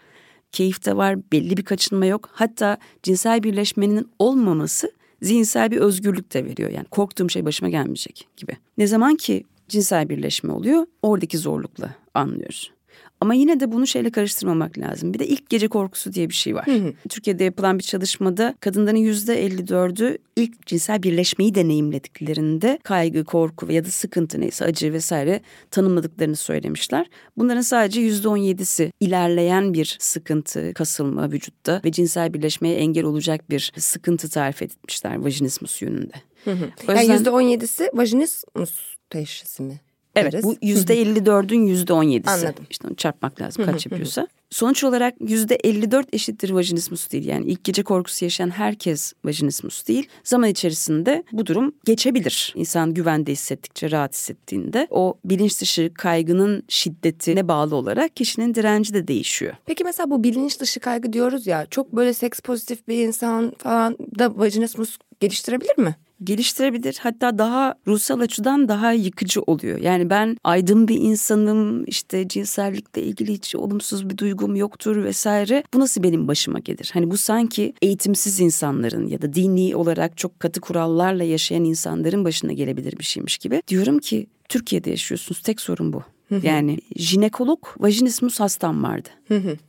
keyif 0.51 0.85
de 0.85 0.97
var, 0.97 1.17
belli 1.31 1.57
bir 1.57 1.63
kaçınma 1.63 2.05
yok. 2.05 2.29
Hatta 2.33 2.77
cinsel 3.03 3.43
birleşmenin 3.43 4.09
olmaması 4.19 4.91
zihinsel 5.21 5.71
bir 5.71 5.77
özgürlük 5.77 6.33
de 6.33 6.45
veriyor. 6.45 6.69
Yani 6.69 6.85
korktuğum 6.85 7.29
şey 7.29 7.45
başıma 7.45 7.69
gelmeyecek 7.69 8.27
gibi. 8.37 8.57
Ne 8.77 8.87
zaman 8.87 9.15
ki 9.15 9.43
cinsel 9.67 10.09
birleşme 10.09 10.53
oluyor 10.53 10.85
oradaki 11.01 11.37
zorlukla 11.37 11.95
anlıyoruz. 12.13 12.71
Ama 13.21 13.33
yine 13.33 13.59
de 13.59 13.71
bunu 13.71 13.87
şeyle 13.87 14.09
karıştırmamak 14.09 14.77
lazım. 14.77 15.13
Bir 15.13 15.19
de 15.19 15.27
ilk 15.27 15.49
gece 15.49 15.67
korkusu 15.67 16.13
diye 16.13 16.29
bir 16.29 16.33
şey 16.33 16.55
var. 16.55 16.65
Türkiye'de 17.09 17.43
yapılan 17.43 17.79
bir 17.79 17.83
çalışmada 17.83 18.55
kadınların 18.59 18.97
yüzde 18.97 19.47
54'ü 19.47 20.17
ilk 20.35 20.65
cinsel 20.65 21.03
birleşmeyi 21.03 21.55
deneyimlediklerinde 21.55 22.79
kaygı, 22.83 23.23
korku 23.23 23.71
ya 23.71 23.85
da 23.85 23.89
sıkıntı 23.89 24.41
neyse 24.41 24.65
acı 24.65 24.93
vesaire 24.93 25.41
tanımladıklarını 25.71 26.35
söylemişler. 26.35 27.09
Bunların 27.37 27.61
sadece 27.61 28.01
yüzde 28.01 28.27
17'si 28.27 28.91
ilerleyen 28.99 29.73
bir 29.73 29.97
sıkıntı, 29.99 30.73
kasılma 30.73 31.31
vücutta 31.31 31.81
ve 31.85 31.91
cinsel 31.91 32.33
birleşmeye 32.33 32.75
engel 32.75 33.03
olacak 33.03 33.49
bir 33.49 33.71
sıkıntı 33.77 34.29
tarif 34.29 34.61
etmişler 34.61 35.15
vajinismus 35.15 35.81
yönünde. 35.81 36.13
Hı 36.43 36.51
hı. 36.51 36.65
O 36.87 36.91
yüzden... 36.91 37.13
Yani 37.13 37.57
%17'si 37.57 37.89
vajinismus 37.93 38.95
teşhisi 39.09 39.63
mi? 39.63 39.81
Evet 40.17 40.33
deriz. 40.33 40.43
bu 40.43 40.55
yüzde 40.61 41.03
54'ün 41.03 41.67
yüzde 41.67 41.93
17'si. 41.93 42.29
Anladım. 42.29 42.65
İşte 42.69 42.87
onu 42.87 42.95
çarpmak 42.95 43.41
lazım 43.41 43.65
kaç 43.65 43.85
yapıyorsa. 43.85 44.27
Sonuç 44.49 44.83
olarak 44.83 45.13
yüzde 45.19 45.55
54 45.55 46.13
eşittir 46.13 46.49
vajinismus 46.49 47.11
değil. 47.11 47.25
Yani 47.25 47.45
ilk 47.45 47.63
gece 47.63 47.83
korkusu 47.83 48.25
yaşayan 48.25 48.49
herkes 48.49 49.13
vajinismus 49.25 49.87
değil. 49.87 50.07
Zaman 50.23 50.49
içerisinde 50.49 51.23
bu 51.31 51.45
durum 51.45 51.75
geçebilir. 51.85 52.53
İnsan 52.55 52.93
güvende 52.93 53.31
hissettikçe, 53.31 53.91
rahat 53.91 54.13
hissettiğinde 54.13 54.87
o 54.89 55.17
bilinç 55.25 55.61
dışı 55.61 55.91
kaygının 55.93 56.63
şiddetine 56.67 57.47
bağlı 57.47 57.75
olarak 57.75 58.15
kişinin 58.15 58.55
direnci 58.55 58.93
de 58.93 59.07
değişiyor. 59.07 59.53
Peki 59.65 59.83
mesela 59.83 60.09
bu 60.09 60.23
bilinç 60.23 60.59
dışı 60.59 60.79
kaygı 60.79 61.13
diyoruz 61.13 61.47
ya 61.47 61.65
çok 61.65 61.93
böyle 61.95 62.13
seks 62.13 62.39
pozitif 62.39 62.87
bir 62.87 63.07
insan 63.07 63.53
falan 63.57 63.97
da 64.19 64.37
vajinismus 64.37 64.97
geliştirebilir 65.19 65.77
mi? 65.77 65.95
Geliştirebilir. 66.23 66.97
Hatta 67.01 67.37
daha 67.37 67.75
ruhsal 67.87 68.19
açıdan 68.19 68.69
daha 68.69 68.91
yıkıcı 68.91 69.41
oluyor. 69.41 69.79
Yani 69.79 70.09
ben 70.09 70.37
aydın 70.43 70.87
bir 70.87 70.95
insanım 70.95 71.85
işte 71.85 72.27
cinsellikle 72.27 73.03
ilgili 73.03 73.33
hiç 73.33 73.55
olumsuz 73.55 74.09
bir 74.09 74.17
duygum 74.17 74.55
yoktur 74.55 75.03
vesaire. 75.03 75.63
Bu 75.73 75.79
nasıl 75.79 76.03
benim 76.03 76.27
başıma 76.27 76.59
gelir? 76.59 76.89
Hani 76.93 77.11
bu 77.11 77.17
sanki 77.17 77.73
eğitimsiz 77.81 78.39
insanların 78.39 79.07
ya 79.07 79.21
da 79.21 79.33
dini 79.33 79.75
olarak 79.75 80.17
çok 80.17 80.39
katı 80.39 80.61
kurallarla 80.61 81.23
yaşayan 81.23 81.63
insanların 81.63 82.25
başına 82.25 82.53
gelebilir 82.53 82.99
bir 82.99 83.03
şeymiş 83.03 83.37
gibi. 83.37 83.61
Diyorum 83.67 83.99
ki 83.99 84.27
Türkiye'de 84.49 84.89
yaşıyorsunuz 84.89 85.41
tek 85.41 85.61
sorun 85.61 85.93
bu. 85.93 86.03
Yani 86.43 86.77
jinekolog 86.95 87.59
vajinismus 87.79 88.39
hastam 88.39 88.83
vardı. 88.83 89.09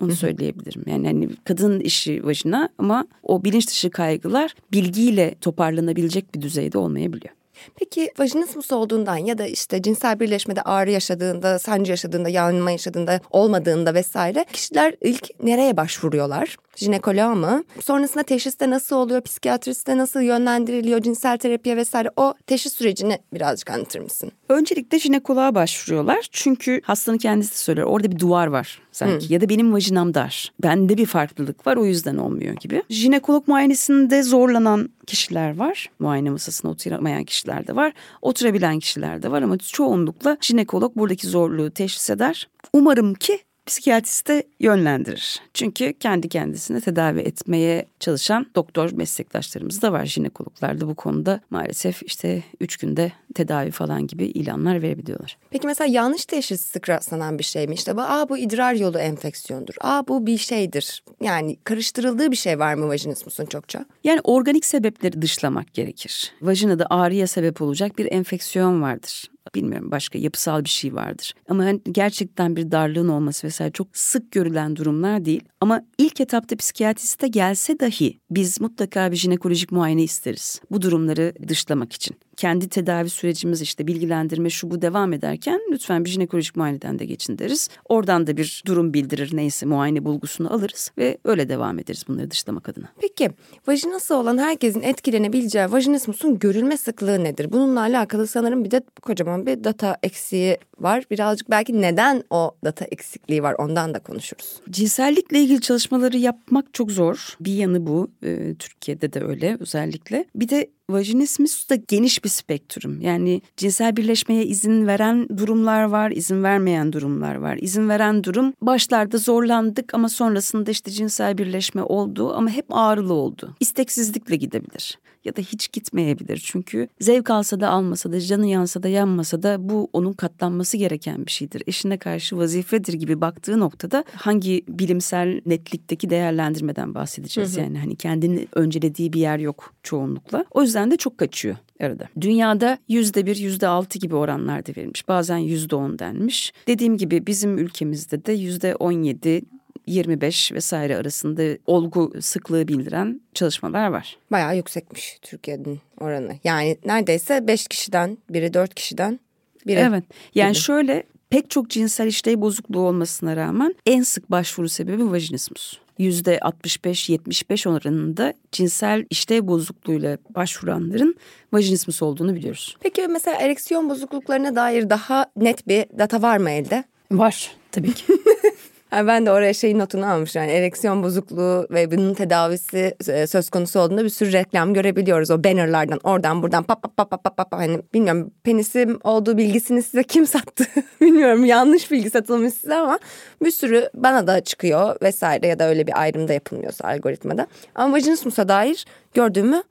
Onu 0.03 0.13
söyleyebilirim. 0.13 0.83
Yani 0.87 1.07
hani 1.07 1.29
kadın 1.45 1.81
işi 1.81 2.27
vajina 2.27 2.69
ama 2.79 3.07
o 3.23 3.45
bilinç 3.45 3.69
dışı 3.69 3.91
kaygılar 3.91 4.55
bilgiyle 4.73 5.35
toparlanabilecek 5.41 6.35
bir 6.35 6.43
düzeyde 6.43 6.79
olmayabiliyor. 6.79 7.35
Peki 7.77 8.11
vajinismus 8.19 8.73
olduğundan 8.73 9.17
ya 9.17 9.39
da 9.39 9.47
işte 9.47 9.83
cinsel 9.83 10.21
birleşmede 10.21 10.63
ağrı 10.63 10.91
yaşadığında, 10.91 11.59
sancı 11.59 11.91
yaşadığında, 11.91 12.29
yanma 12.29 12.71
yaşadığında, 12.71 13.21
olmadığında 13.31 13.95
vesaire 13.95 14.45
kişiler 14.53 14.95
ilk 15.01 15.43
nereye 15.43 15.77
başvuruyorlar? 15.77 16.57
Jinekoloğa 16.77 17.35
mı? 17.35 17.65
Sonrasında 17.81 18.23
teşhiste 18.23 18.71
nasıl 18.71 18.97
oluyor? 18.97 19.21
Psikiyatriste 19.21 19.97
nasıl 19.97 20.21
yönlendiriliyor? 20.21 21.01
Cinsel 21.01 21.39
terapiye 21.39 21.77
vesaire 21.77 22.11
o 22.17 22.35
teşhis 22.47 22.73
sürecini 22.73 23.19
birazcık 23.35 23.71
anlatır 23.71 24.01
mısın? 24.01 24.33
Öncelikle 24.49 24.99
jinekoloğa 24.99 25.55
başvuruyorlar. 25.55 26.29
Çünkü 26.31 26.81
hastanın 26.85 27.19
kendisi 27.19 27.53
de 27.53 27.57
söylüyor. 27.57 27.87
Orada 27.87 28.11
bir 28.11 28.19
duvar 28.19 28.47
var 28.47 28.81
sanki. 28.93 29.29
Hmm. 29.29 29.35
Ya 29.35 29.41
da 29.41 29.49
benim 29.49 29.73
vajinam 29.73 30.15
dar. 30.15 30.53
Bende 30.63 30.97
bir 30.97 31.07
farklılık 31.07 31.67
var 31.67 31.77
o 31.77 31.85
yüzden 31.85 32.17
olmuyor 32.17 32.55
gibi. 32.55 32.83
Jinekolog 32.91 33.49
muayenesinde 33.49 34.23
zorlanan 34.23 34.89
kişiler 35.07 35.57
var. 35.57 35.91
Muayene 35.99 36.31
masasına 36.31 36.71
oturamayan 36.71 37.25
kişiler 37.25 37.67
de 37.67 37.77
var. 37.77 37.93
Oturabilen 38.23 38.79
kişiler 38.79 39.23
de 39.23 39.31
var 39.31 39.43
ama 39.43 39.59
çoğunlukla 39.59 40.37
jinekolog 40.41 40.97
buradaki 40.97 41.27
zorluğu 41.27 41.71
teşhis 41.71 42.11
eder. 42.11 42.49
Umarım 42.73 43.15
ki 43.15 43.39
psikiyatriste 43.69 44.43
yönlendirir. 44.61 45.41
Çünkü 45.55 45.93
kendi 45.93 46.29
kendisine 46.29 46.81
tedavi 46.81 47.21
etmeye 47.21 47.87
çalışan 48.01 48.47
doktor 48.55 48.93
meslektaşlarımız 48.93 49.83
da 49.83 49.93
var. 49.93 50.07
Jinekologlar 50.07 50.81
da 50.81 50.89
bu 50.89 50.95
konuda 50.95 51.41
maalesef 51.51 52.03
işte 52.03 52.43
üç 52.61 52.77
günde 52.77 53.13
tedavi 53.35 53.71
falan 53.71 54.07
gibi 54.07 54.25
ilanlar 54.27 54.83
verebiliyorlar. 54.83 55.39
Peki 55.51 55.67
mesela 55.67 55.89
yanlış 55.93 56.27
teşhis 56.27 56.61
sık 56.61 56.89
rastlanan 56.89 57.39
bir 57.39 57.45
şey 57.45 57.67
mi? 57.67 57.75
İşte 57.75 57.97
bu, 57.97 58.01
aa 58.01 58.29
bu 58.29 58.39
idrar 58.39 58.75
yolu 58.75 58.99
enfeksiyondur. 58.99 59.75
Aa 59.81 60.09
bu 60.09 60.27
bir 60.27 60.39
şeydir. 60.39 61.03
Yani 61.23 61.57
karıştırıldığı 61.65 62.31
bir 62.31 62.37
şey 62.37 62.59
var 62.59 62.75
mı 62.75 62.89
vajinismusun 62.89 63.47
çokça? 63.47 63.85
Yani 64.05 64.21
organik 64.25 64.65
sebepleri 64.65 65.23
dışlamak 65.23 65.75
gerekir. 65.75 66.33
Vajinada 66.43 66.87
ağrıya 66.91 67.27
sebep 67.27 67.63
olacak 67.63 67.99
bir 67.99 68.13
enfeksiyon 68.13 68.83
vardır 68.83 69.31
bilmiyorum 69.55 69.91
başka 69.91 70.19
yapısal 70.19 70.65
bir 70.65 70.69
şey 70.69 70.95
vardır. 70.95 71.35
Ama 71.49 71.65
hani 71.65 71.81
gerçekten 71.93 72.57
bir 72.57 72.71
darlığın 72.71 73.09
olması 73.09 73.47
vesaire 73.47 73.73
çok 73.73 73.89
sık 73.93 74.33
görülen 74.33 74.77
durumlar 74.77 75.25
değil. 75.25 75.43
Ama 75.61 75.83
ilk 75.99 76.21
etapta 76.21 76.57
psikiyatriste 76.57 77.29
gelse 77.29 77.81
dahi 77.81 78.19
biz 78.31 78.61
mutlaka 78.61 79.11
bir 79.11 79.17
jinekolojik 79.17 79.73
muayene 79.73 80.03
isteriz. 80.03 80.61
Bu 80.71 80.83
durumları 80.83 81.35
dışlamak 81.49 81.93
için 81.93 82.17
kendi 82.39 82.69
tedavi 82.69 83.11
sürecimiz 83.11 83.63
işte 83.63 83.87
bilgilendirme 83.87 84.51
şu 84.51 84.71
bu 84.71 84.83
devam 84.83 85.13
ederken 85.13 85.61
lütfen 85.71 86.05
bir 86.05 86.11
jinekolojik 86.11 86.57
muayeneden 86.57 86.99
de 86.99 87.05
geçin 87.05 87.39
deriz. 87.39 87.69
Oradan 87.85 88.27
da 88.27 88.37
bir 88.37 88.63
durum 88.67 88.95
bildirir 88.95 89.31
neyse 89.33 89.67
muayene 89.67 90.05
bulgusunu 90.05 90.53
alırız 90.53 90.91
ve 90.99 91.19
öyle 91.25 91.49
devam 91.49 91.79
ederiz 91.79 92.05
bunları 92.09 92.31
dışlamak 92.31 92.69
adına. 92.69 92.89
Peki 93.01 93.31
vajinası 93.67 94.17
olan 94.17 94.39
herkesin 94.39 94.83
etkilenebileceği 94.83 95.73
vajinismusun 95.73 96.39
görülme 96.39 96.77
sıklığı 96.77 97.25
nedir? 97.25 97.53
Bununla 97.53 97.81
alakalı 97.81 98.27
sanırım 98.27 98.65
bir 98.65 98.71
de 98.71 98.83
kocaman 99.03 99.47
bir 99.47 99.65
data 99.65 99.97
eksiği 100.03 100.59
var. 100.79 101.05
Birazcık 101.11 101.51
belki 101.51 101.83
neden 101.83 102.25
o 102.31 102.57
data 102.65 102.85
eksikliği 102.85 103.43
var 103.43 103.55
ondan 103.59 103.95
da 103.95 103.99
konuşuruz. 103.99 104.61
Cinsellikle 104.71 105.41
ilgili 105.41 105.61
çalışmaları 105.61 106.17
yapmak 106.17 106.75
çok 106.75 106.91
zor. 106.91 107.37
Bir 107.41 107.53
yanı 107.53 107.87
bu. 107.87 108.11
Ee, 108.25 108.55
Türkiye'de 108.59 109.13
de 109.13 109.25
öyle 109.25 109.57
özellikle. 109.61 110.25
Bir 110.35 110.49
de 110.49 110.71
vajinismus 110.91 111.71
da 111.71 111.75
geniş 111.75 112.25
bir 112.25 112.29
spektrum. 112.29 113.01
Yani 113.01 113.43
cinsel 113.57 113.97
birleşmeye 113.97 114.45
izin 114.45 114.87
veren 114.87 115.29
durumlar 115.39 115.83
var, 115.83 116.11
izin 116.11 116.43
vermeyen 116.43 116.93
durumlar 116.93 117.35
var. 117.35 117.59
İzin 117.61 117.89
veren 117.89 118.25
durum 118.25 118.53
başlarda 118.63 119.19
zorlandık 119.19 119.95
ama 119.95 120.09
sonrasında 120.09 120.71
işte 120.71 120.91
cinsel 120.91 121.39
birleşme 121.39 121.83
oldu 121.83 122.35
ama 122.35 122.51
hep 122.51 122.67
ağrılı 122.71 123.15
oldu. 123.15 123.55
İsteksizlikle 123.61 124.37
gidebilir 124.37 124.99
ya 125.25 125.37
da 125.37 125.41
hiç 125.41 125.73
gitmeyebilir. 125.73 126.43
Çünkü 126.45 126.89
zevk 127.01 127.31
alsa 127.31 127.61
da 127.61 127.69
almasa 127.69 128.13
da 128.13 128.21
canı 128.21 128.47
yansa 128.47 128.83
da 128.83 128.89
yanmasa 128.89 129.43
da 129.43 129.69
bu 129.69 129.89
onun 129.93 130.13
katlanması 130.13 130.77
gereken 130.77 131.27
bir 131.27 131.31
şeydir. 131.31 131.63
Eşine 131.67 131.99
karşı 131.99 132.37
vazifedir 132.37 132.93
gibi 132.93 133.21
baktığı 133.21 133.61
noktada 133.61 134.05
hangi 134.15 134.65
bilimsel 134.69 135.41
netlikteki 135.47 136.11
değerlendirmeden 136.11 136.95
bahsedeceğiz. 136.95 137.57
Hı 137.57 137.61
hı. 137.61 137.65
Yani 137.65 137.79
hani 137.79 137.97
kendini 137.97 138.47
öncelediği 138.53 139.13
bir 139.13 139.21
yer 139.21 139.39
yok 139.39 139.75
çoğunlukla. 139.83 140.45
O 140.51 140.63
yüzden 140.63 140.91
de 140.91 140.97
çok 140.97 141.19
kaçıyor 141.19 141.57
arada. 141.81 142.09
Dünyada 142.21 142.79
yüzde 142.89 143.27
bir, 143.27 143.37
yüzde 143.37 143.67
altı 143.67 143.99
gibi 143.99 144.15
oranlarda 144.15 144.73
verilmiş. 144.77 145.09
Bazen 145.09 145.39
yüzde 145.39 145.77
on 145.77 145.99
denmiş. 145.99 146.53
Dediğim 146.69 146.97
gibi 146.97 147.27
bizim 147.27 147.59
ülkemizde 147.59 148.25
de 148.25 148.33
yüzde 148.33 148.75
on 148.75 148.93
yedi 148.93 149.43
25 149.89 150.53
vesaire 150.53 150.97
arasında 150.97 151.59
olgu 151.67 152.13
sıklığı 152.21 152.69
bildiren 152.69 153.21
çalışmalar 153.35 153.89
var. 153.89 154.19
Bayağı 154.33 154.57
yüksekmiş 154.57 155.19
Türkiye'nin 155.23 155.81
oranı. 156.01 156.39
Yani 156.45 156.79
neredeyse 156.85 157.47
5 157.47 157.69
kişiden 157.69 158.19
biri 158.31 158.55
4 158.55 158.75
kişiden 158.75 159.21
biri. 159.67 159.79
Evet 159.79 160.05
yani 160.35 160.53
gibi. 160.53 160.63
şöyle 160.63 161.05
pek 161.31 161.51
çok 161.51 161.71
cinsel 161.71 162.07
işlev 162.07 162.41
bozukluğu 162.41 162.81
olmasına 162.81 163.37
rağmen 163.37 163.75
en 163.87 164.03
sık 164.03 164.31
başvuru 164.31 164.69
sebebi 164.69 165.11
vajinismus. 165.11 165.79
%65-75 165.99 167.69
oranında 167.69 168.35
cinsel 168.53 169.07
işlev 169.11 169.47
bozukluğuyla 169.47 170.19
başvuranların 170.31 171.17
vajinismus 171.53 172.03
olduğunu 172.03 172.35
biliyoruz. 172.35 172.77
Peki 172.81 173.09
mesela 173.09 173.37
ereksiyon 173.37 173.91
bozukluklarına 173.91 174.57
dair 174.57 174.91
daha 174.91 175.27
net 175.37 175.69
bir 175.69 175.85
data 175.99 176.23
var 176.23 176.37
mı 176.37 176.51
elde? 176.51 176.85
Var 177.11 177.57
tabii 177.73 177.93
ki. 177.95 178.05
Yani 178.93 179.07
ben 179.07 179.27
de 179.27 179.33
oraya 179.33 179.55
şeyin 179.55 179.79
notunu 179.79 180.07
almış 180.11 180.37
yani 180.37 180.51
ereksiyon 180.51 181.03
bozukluğu 181.03 181.67
ve 181.71 181.91
bunun 181.91 182.15
tedavisi 182.15 182.95
e, 183.09 183.27
söz 183.27 183.51
konusu 183.51 183.81
olduğunda 183.81 184.05
bir 184.05 184.09
sürü 184.09 184.33
reklam 184.33 184.75
görebiliyoruz. 184.75 185.31
O 185.31 185.45
bannerlardan 185.45 186.01
oradan 186.05 186.43
buradan 186.43 186.63
pap 186.63 186.83
pap 186.83 186.97
pap 186.97 187.25
pap 187.25 187.37
pap 187.37 187.53
hani 187.53 187.81
bilmiyorum 187.95 188.31
penisim 188.45 188.99
olduğu 189.05 189.39
bilgisini 189.39 189.83
size 189.83 190.03
kim 190.03 190.27
sattı? 190.27 190.65
Bilmiyorum 191.01 191.45
yanlış 191.45 191.91
bilgi 191.91 192.11
satılmış 192.11 192.55
size 192.55 192.75
ama 192.75 192.99
bir 193.45 193.51
sürü 193.51 193.91
bana 193.95 194.27
da 194.27 194.41
çıkıyor 194.41 194.97
vesaire 195.03 195.47
ya 195.47 195.59
da 195.59 195.69
öyle 195.69 195.87
bir 195.87 196.01
ayrım 196.01 196.29
da 196.29 196.33
yapılmıyorsa 196.33 196.89
algoritmada. 196.89 197.47
Ama 197.75 197.97
vajinismusa 197.97 198.49
dair 198.49 198.85
gördüğümü 199.15 199.63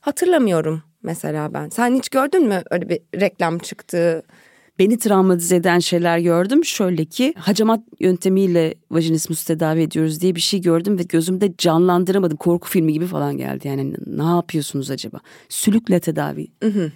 hatırlamıyorum 0.00 0.82
mesela 1.02 1.54
ben. 1.54 1.68
Sen 1.68 1.94
hiç 1.94 2.08
gördün 2.08 2.48
mü 2.48 2.62
öyle 2.70 2.88
bir 2.88 3.00
reklam 3.20 3.58
çıktığı 3.58 4.22
beni 4.82 4.98
travmatize 4.98 5.56
eden 5.56 5.78
şeyler 5.78 6.18
gördüm. 6.18 6.64
Şöyle 6.64 7.04
ki 7.04 7.34
hacamat 7.36 7.80
yöntemiyle 8.00 8.74
vajinismus 8.90 9.44
tedavi 9.44 9.80
ediyoruz 9.82 10.20
diye 10.20 10.34
bir 10.34 10.40
şey 10.40 10.60
gördüm 10.60 10.98
ve 10.98 11.02
gözümde 11.02 11.52
canlandıramadım. 11.58 12.36
Korku 12.36 12.68
filmi 12.68 12.92
gibi 12.92 13.06
falan 13.06 13.36
geldi. 13.36 13.68
Yani 13.68 13.94
ne 14.06 14.22
yapıyorsunuz 14.22 14.90
acaba? 14.90 15.20
Sülükle 15.48 16.00
tedavi 16.00 16.46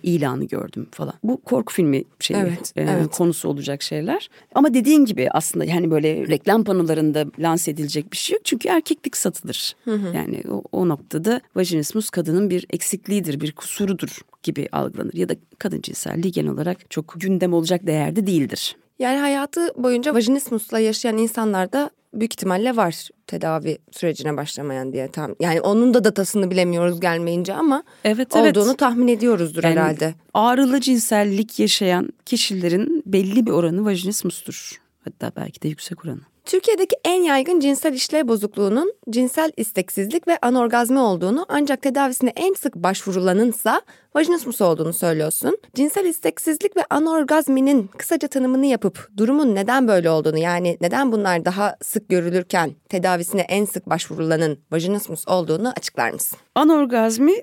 ilanı 0.03 0.45
gördüm 0.45 0.87
falan. 0.91 1.15
Bu 1.23 1.41
korku 1.43 1.73
filmi 1.73 2.05
şey 2.21 2.37
Evet, 2.41 2.73
e, 2.77 2.83
evet. 2.83 3.11
konusu 3.11 3.49
olacak 3.49 3.83
şeyler. 3.83 4.31
Ama 4.55 4.75
dediğin 4.75 5.05
gibi 5.05 5.29
aslında 5.31 5.65
yani 5.65 5.91
böyle 5.91 6.29
reklam 6.29 6.65
panolarında 6.65 7.25
lanse 7.39 7.71
edilecek 7.71 8.13
bir 8.13 8.17
şey 8.17 8.35
yok. 8.35 8.45
Çünkü 8.45 8.69
erkeklik 8.69 9.17
satılır. 9.17 9.77
Yani 10.15 10.43
o, 10.51 10.63
o 10.73 10.89
noktada 10.89 11.41
vajinismus 11.57 12.11
kadının 12.11 12.51
bir 12.51 12.67
eksikliğidir, 12.71 13.41
bir 13.41 13.53
kusurudur 13.53 14.21
gibi 14.47 14.69
algılanır. 14.73 15.15
Ya 15.15 15.29
da 15.29 15.35
kadın 15.59 15.81
cinselliği 15.81 16.33
genel 16.33 16.51
olarak 16.51 16.91
çok 16.91 17.15
gündem 17.21 17.53
olacak 17.53 17.87
değerde 17.87 18.27
değildir. 18.27 18.77
Yani 18.99 19.19
hayatı 19.19 19.69
boyunca 19.77 20.15
vajinismusla 20.15 20.79
yaşayan 20.79 21.19
insanlar 21.19 21.73
da 21.73 21.91
büyük 22.15 22.33
ihtimalle 22.33 22.77
var 22.77 23.09
tedavi 23.27 23.79
sürecine 23.91 24.37
başlamayan 24.37 24.93
diye 24.93 25.09
tam. 25.09 25.35
Yani 25.41 25.61
onun 25.61 25.95
da 25.95 26.05
datasını 26.05 26.51
bilemiyoruz 26.51 27.01
gelmeyince 27.01 27.55
ama 27.55 27.83
Evet, 28.05 28.37
evet. 28.37 28.57
olduğunu 28.57 28.77
tahmin 28.77 29.09
ediyoruzdur 29.09 29.65
Yani 29.65 29.73
herhalde. 29.73 30.15
Ağrılı 30.35 30.81
cinsellik 30.81 31.59
yaşayan 31.59 32.09
kişilerin 32.27 33.03
belli 33.07 33.47
bir 33.47 33.51
oranı 33.51 33.85
vajinismustur. 33.85 34.81
Hatta 35.05 35.33
belki 35.37 35.63
de 35.63 35.69
yüksek 35.69 36.05
oranı. 36.05 36.21
Türkiye'deki 36.47 36.97
en 37.05 37.23
yaygın 37.23 37.61
cinsel 37.61 37.93
işlev 37.93 38.29
bozukluğunun 38.29 38.93
cinsel 39.11 39.53
isteksizlik 39.57 40.29
ve 40.29 40.39
anorgazmi 40.43 40.99
olduğunu 40.99 41.47
ancak 41.49 41.83
tedavisine 41.83 42.33
en 42.37 42.55
sık 42.55 42.75
başvurulanınsa 42.75 43.83
vajinismus 44.15 44.61
olduğunu 44.61 44.93
söylüyorsun. 44.93 45.59
Cinsel 45.75 46.05
isteksizlik 46.05 46.77
ve 46.77 46.85
anorgazminin 46.91 47.87
kısaca 47.87 48.29
tanımını 48.29 48.67
yapıp 48.67 49.11
durumun 49.17 49.55
neden 49.55 49.89
böyle 49.89 50.11
olduğunu 50.11 50.39
yani 50.39 50.79
neden 50.81 51.13
bunlar 51.13 51.45
daha 51.45 51.77
sık 51.83 52.09
görülürken 52.09 52.71
tedavisine 52.89 53.41
en 53.41 53.65
sık 53.65 53.91
başvurulanın 53.91 54.59
vajinismus 54.73 55.29
olduğunu 55.29 55.73
açıklar 55.77 56.11
mısın? 56.11 56.39
Anorgazmi 56.55 57.35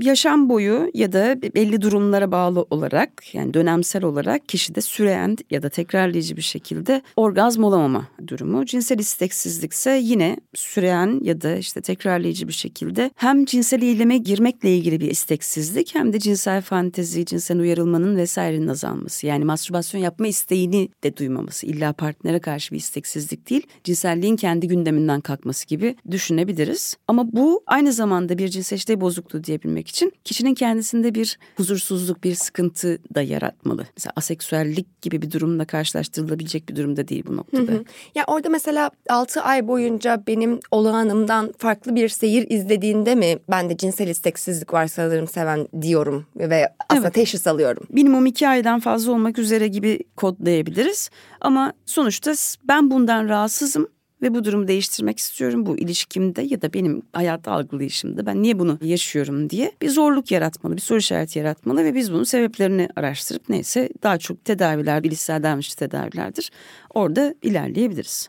yaşam 0.00 0.48
boyu 0.48 0.90
ya 0.94 1.12
da 1.12 1.42
belli 1.42 1.82
durumlara 1.82 2.32
bağlı 2.32 2.66
olarak 2.70 3.34
yani 3.34 3.54
dönemsel 3.54 4.04
olarak 4.04 4.48
kişide 4.48 4.80
süreyen 4.80 5.36
ya 5.50 5.62
da 5.62 5.68
tekrarlayıcı 5.68 6.36
bir 6.36 6.42
şekilde 6.42 7.02
orgazm 7.16 7.64
olamama 7.64 8.08
durumu. 8.26 8.66
Cinsel 8.66 8.98
isteksizlikse 8.98 10.00
yine 10.02 10.36
süreyen 10.54 11.20
ya 11.22 11.40
da 11.40 11.56
işte 11.56 11.80
tekrarlayıcı 11.80 12.48
bir 12.48 12.52
şekilde 12.52 13.10
hem 13.16 13.44
cinsel 13.44 13.82
eyleme 13.82 14.18
girmekle 14.18 14.76
ilgili 14.76 15.00
bir 15.00 15.10
isteksizlik 15.10 15.94
hem 15.94 16.12
de 16.12 16.18
cinsel 16.18 16.62
fantezi, 16.62 17.26
cinsel 17.26 17.60
uyarılmanın 17.60 18.16
vesairenin 18.16 18.68
azalması. 18.68 19.26
Yani 19.26 19.44
mastürbasyon 19.44 20.00
yapma 20.00 20.26
isteğini 20.26 20.88
de 21.04 21.16
duymaması. 21.16 21.66
İlla 21.66 21.92
partnere 21.92 22.38
karşı 22.38 22.72
bir 22.72 22.78
isteksizlik 22.78 23.50
değil, 23.50 23.66
cinselliğin 23.84 24.36
kendi 24.36 24.68
gündeminden 24.68 25.20
kalkması 25.20 25.66
gibi 25.66 25.96
düşünebiliriz. 26.10 26.96
Ama 27.08 27.32
bu 27.32 27.62
aynı 27.66 27.92
zamanda 27.92 28.38
bir 28.38 28.48
cinsel 28.48 28.76
işlev 28.76 29.00
bozukluğu 29.00 29.44
diyebilmek 29.64 29.88
için 29.88 30.12
kişinin 30.24 30.54
kendisinde 30.54 31.14
bir 31.14 31.38
huzursuzluk, 31.56 32.24
bir 32.24 32.34
sıkıntı 32.34 32.98
da 33.14 33.22
yaratmalı. 33.22 33.86
Mesela 33.96 34.12
aseksüellik 34.16 35.02
gibi 35.02 35.22
bir 35.22 35.30
durumla 35.30 35.64
karşılaştırılabilecek 35.64 36.68
bir 36.68 36.76
durumda 36.76 37.08
değil 37.08 37.24
bu 37.26 37.36
noktada. 37.36 37.72
Ya 38.14 38.24
orada 38.26 38.48
mesela 38.48 38.90
6 39.08 39.40
ay 39.40 39.68
boyunca 39.68 40.22
benim 40.26 40.60
olağanımdan 40.70 41.52
farklı 41.58 41.94
bir 41.94 42.08
seyir 42.08 42.50
izlediğinde 42.50 43.14
mi 43.14 43.38
ben 43.50 43.70
de 43.70 43.76
cinsel 43.76 44.08
isteksizlik 44.08 44.72
var 44.72 44.86
sanırım 44.86 45.26
seven 45.28 45.68
diyorum 45.82 46.26
ve 46.36 46.68
aslında 46.88 47.06
Evet. 47.06 47.14
teşhis 47.14 47.46
alıyorum. 47.46 47.84
minimum 47.92 48.26
iki 48.26 48.48
aydan 48.48 48.80
fazla 48.80 49.12
olmak 49.12 49.38
üzere 49.38 49.68
gibi 49.68 49.98
kodlayabiliriz. 50.16 51.10
Ama 51.40 51.72
sonuçta 51.86 52.32
ben 52.68 52.90
bundan 52.90 53.28
rahatsızım 53.28 53.88
ve 54.24 54.34
bu 54.34 54.44
durumu 54.44 54.68
değiştirmek 54.68 55.18
istiyorum. 55.18 55.66
Bu 55.66 55.78
ilişkimde 55.78 56.42
ya 56.42 56.62
da 56.62 56.72
benim 56.72 57.02
hayat 57.12 57.48
algılayışımda 57.48 58.26
ben 58.26 58.42
niye 58.42 58.58
bunu 58.58 58.78
yaşıyorum 58.82 59.50
diye 59.50 59.72
bir 59.82 59.88
zorluk 59.88 60.30
yaratmalı, 60.30 60.76
bir 60.76 60.80
soru 60.80 60.98
işareti 60.98 61.38
yaratmalı 61.38 61.84
ve 61.84 61.94
biz 61.94 62.12
bunun 62.12 62.24
sebeplerini 62.24 62.88
araştırıp 62.96 63.48
neyse 63.48 63.88
daha 64.02 64.18
çok 64.18 64.44
tedaviler, 64.44 65.02
bilişsel 65.02 65.42
davranış 65.42 65.74
tedavilerdir. 65.74 66.50
Orada 66.94 67.34
ilerleyebiliriz. 67.42 68.28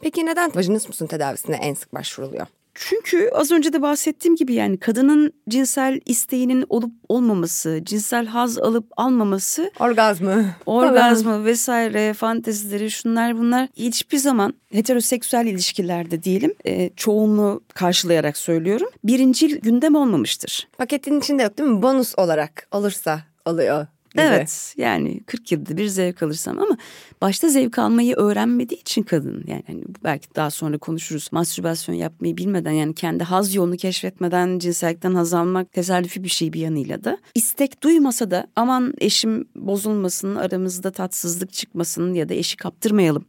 Peki 0.00 0.26
neden 0.26 0.54
vajinismusun 0.54 1.06
tedavisine 1.06 1.56
en 1.56 1.74
sık 1.74 1.94
başvuruluyor? 1.94 2.46
Çünkü 2.74 3.30
az 3.34 3.50
önce 3.52 3.72
de 3.72 3.82
bahsettiğim 3.82 4.36
gibi 4.36 4.54
yani 4.54 4.78
kadının 4.78 5.32
cinsel 5.48 6.00
isteğinin 6.06 6.64
olup 6.68 6.92
olmaması, 7.08 7.80
cinsel 7.82 8.26
haz 8.26 8.58
alıp 8.58 8.86
almaması 8.96 9.70
Orgazmı. 9.80 10.46
orgazmı 10.66 11.44
vesaire 11.44 12.14
fantezileri 12.14 12.90
şunlar 12.90 13.38
bunlar 13.38 13.68
hiçbir 13.76 14.18
zaman 14.18 14.54
heteroseksüel 14.72 15.46
ilişkilerde 15.46 16.22
diyelim 16.22 16.54
e, 16.64 16.90
çoğunluğu 16.96 17.60
karşılayarak 17.74 18.36
söylüyorum 18.36 18.88
birincil 19.04 19.60
gündem 19.60 19.94
olmamıştır. 19.94 20.68
Paketin 20.78 21.20
içinde 21.20 21.42
yok 21.42 21.58
değil 21.58 21.70
mi? 21.70 21.82
Bonus 21.82 22.14
olarak 22.16 22.68
olursa 22.72 23.20
alıyor. 23.44 23.86
Gibi. 24.14 24.26
Evet 24.26 24.74
yani 24.76 25.20
40 25.26 25.52
yılda 25.52 25.76
bir 25.76 25.86
zevk 25.86 26.22
alırsam 26.22 26.58
ama 26.58 26.76
başta 27.22 27.48
zevk 27.48 27.78
almayı 27.78 28.14
öğrenmediği 28.16 28.80
için 28.80 29.02
kadın 29.02 29.44
yani 29.46 29.62
hani 29.66 29.82
belki 30.04 30.34
daha 30.34 30.50
sonra 30.50 30.78
konuşuruz 30.78 31.28
mastürbasyon 31.32 31.96
yapmayı 31.96 32.36
bilmeden 32.36 32.72
yani 32.72 32.94
kendi 32.94 33.24
haz 33.24 33.54
yolunu 33.54 33.76
keşfetmeden 33.76 34.58
cinsellikten 34.58 35.14
haz 35.14 35.34
almak 35.34 35.72
tesadüfi 35.72 36.24
bir 36.24 36.28
şey 36.28 36.52
bir 36.52 36.60
yanıyla 36.60 37.04
da 37.04 37.18
istek 37.34 37.82
duymasa 37.82 38.30
da 38.30 38.46
aman 38.56 38.94
eşim 38.98 39.48
bozulmasın 39.56 40.34
aramızda 40.34 40.90
tatsızlık 40.90 41.52
çıkmasın 41.52 42.14
ya 42.14 42.28
da 42.28 42.34
eşi 42.34 42.56
kaptırmayalım 42.56 43.24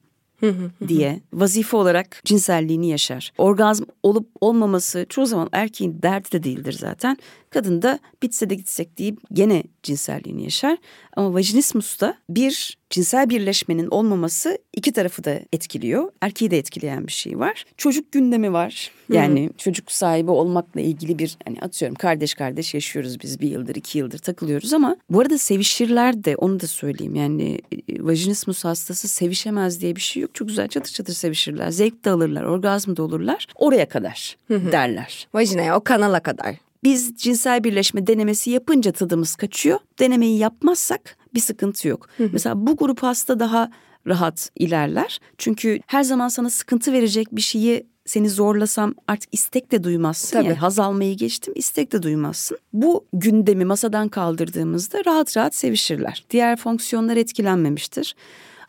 diye 0.88 1.22
vazife 1.34 1.78
olarak 1.78 2.22
cinselliğini 2.26 2.90
yaşar. 2.90 3.32
Orgazm 3.38 3.84
olup 4.04 4.30
olmaması 4.42 5.06
çoğu 5.10 5.26
zaman 5.26 5.50
erkeğin 5.52 6.02
derdi 6.02 6.32
de 6.32 6.44
değildir 6.44 6.74
zaten. 6.74 7.18
Kadın 7.56 7.82
da 7.82 8.00
bitse 8.24 8.50
de 8.50 8.56
gitsek 8.56 8.98
deyip 8.98 9.20
gene 9.34 9.64
cinselliğini 9.84 10.44
yaşar. 10.44 10.78
Ama 11.16 11.34
vajinismusta 11.34 12.18
bir 12.30 12.78
cinsel 12.90 13.30
birleşmenin 13.30 13.88
olmaması 13.88 14.58
iki 14.74 14.94
tarafı 14.94 15.24
da 15.24 15.40
etkiliyor. 15.54 16.12
Erkeği 16.22 16.52
de 16.52 16.58
etkileyen 16.58 17.08
bir 17.08 17.12
şey 17.12 17.40
var. 17.40 17.66
Çocuk 17.78 18.12
gündemi 18.12 18.54
var. 18.54 18.92
Yani 19.12 19.50
çocuk 19.58 19.92
sahibi 19.92 20.32
olmakla 20.32 20.82
ilgili 20.82 21.20
bir 21.20 21.38
hani 21.46 21.60
atıyorum 21.62 21.96
kardeş 21.96 22.34
kardeş 22.34 22.74
yaşıyoruz 22.74 23.22
biz 23.24 23.40
bir 23.40 23.50
yıldır 23.50 23.76
iki 23.76 23.98
yıldır 23.98 24.18
takılıyoruz 24.18 24.74
ama 24.74 24.98
bu 25.10 25.20
arada 25.20 25.38
sevişirler 25.38 26.24
de 26.24 26.36
onu 26.36 26.60
da 26.60 26.68
söyleyeyim. 26.68 27.16
Yani 27.16 27.60
e, 27.72 28.04
vajinismus 28.04 28.66
hastası 28.66 29.08
sevişemez 29.08 29.82
diye 29.82 29.96
bir 29.96 30.02
şey 30.02 30.22
yok. 30.22 30.36
Çok 30.36 30.48
güzel 30.48 30.68
çatır 30.68 30.92
çatır 30.92 31.14
sevişirler. 31.14 31.70
Zevk 31.70 32.06
de 32.06 32.10
alırlar, 32.10 32.44
orgazm 32.44 32.96
da 32.96 33.04
olurlar. 33.04 33.48
Oraya 33.56 33.90
kadar 33.90 34.38
derler. 34.50 35.28
Vajinaya 35.34 35.78
o 35.78 35.84
kanala 35.84 36.20
kadar. 36.20 36.65
Biz 36.86 37.16
cinsel 37.16 37.64
birleşme 37.64 38.08
denemesi 38.08 38.52
yapınca 38.52 38.92
tadımız 38.92 39.36
kaçıyor. 39.36 39.80
Denemeyi 40.00 40.38
yapmazsak 40.38 41.18
bir 41.34 41.40
sıkıntı 41.40 41.88
yok. 41.88 42.10
Mesela 42.32 42.68
bu 42.68 42.78
grup 42.78 43.04
hasta 43.04 43.40
daha 43.40 43.72
rahat 44.08 44.50
ilerler. 44.56 45.20
Çünkü 45.38 45.80
her 45.88 46.04
zaman 46.04 46.28
sana 46.28 46.50
sıkıntı 46.50 46.94
verecek 46.94 47.28
bir 47.32 47.42
şeyi 47.42 47.88
seni 48.06 48.30
zorlasam 48.30 48.94
artık 49.08 49.30
istek 49.32 49.72
de 49.72 49.84
duymazsın. 49.84 50.38
Tabii. 50.38 50.46
Yani 50.46 50.56
haz 50.58 50.80
almayı 50.80 51.18
geçtim 51.18 51.54
istek 51.58 51.92
de 51.92 52.04
duymazsın. 52.04 52.58
Bu 52.74 53.06
gündemi 53.14 53.66
masadan 53.66 54.10
kaldırdığımızda 54.10 55.06
rahat 55.06 55.38
rahat 55.38 55.56
sevişirler. 55.56 56.26
Diğer 56.30 56.56
fonksiyonlar 56.56 57.18
etkilenmemiştir. 57.18 58.16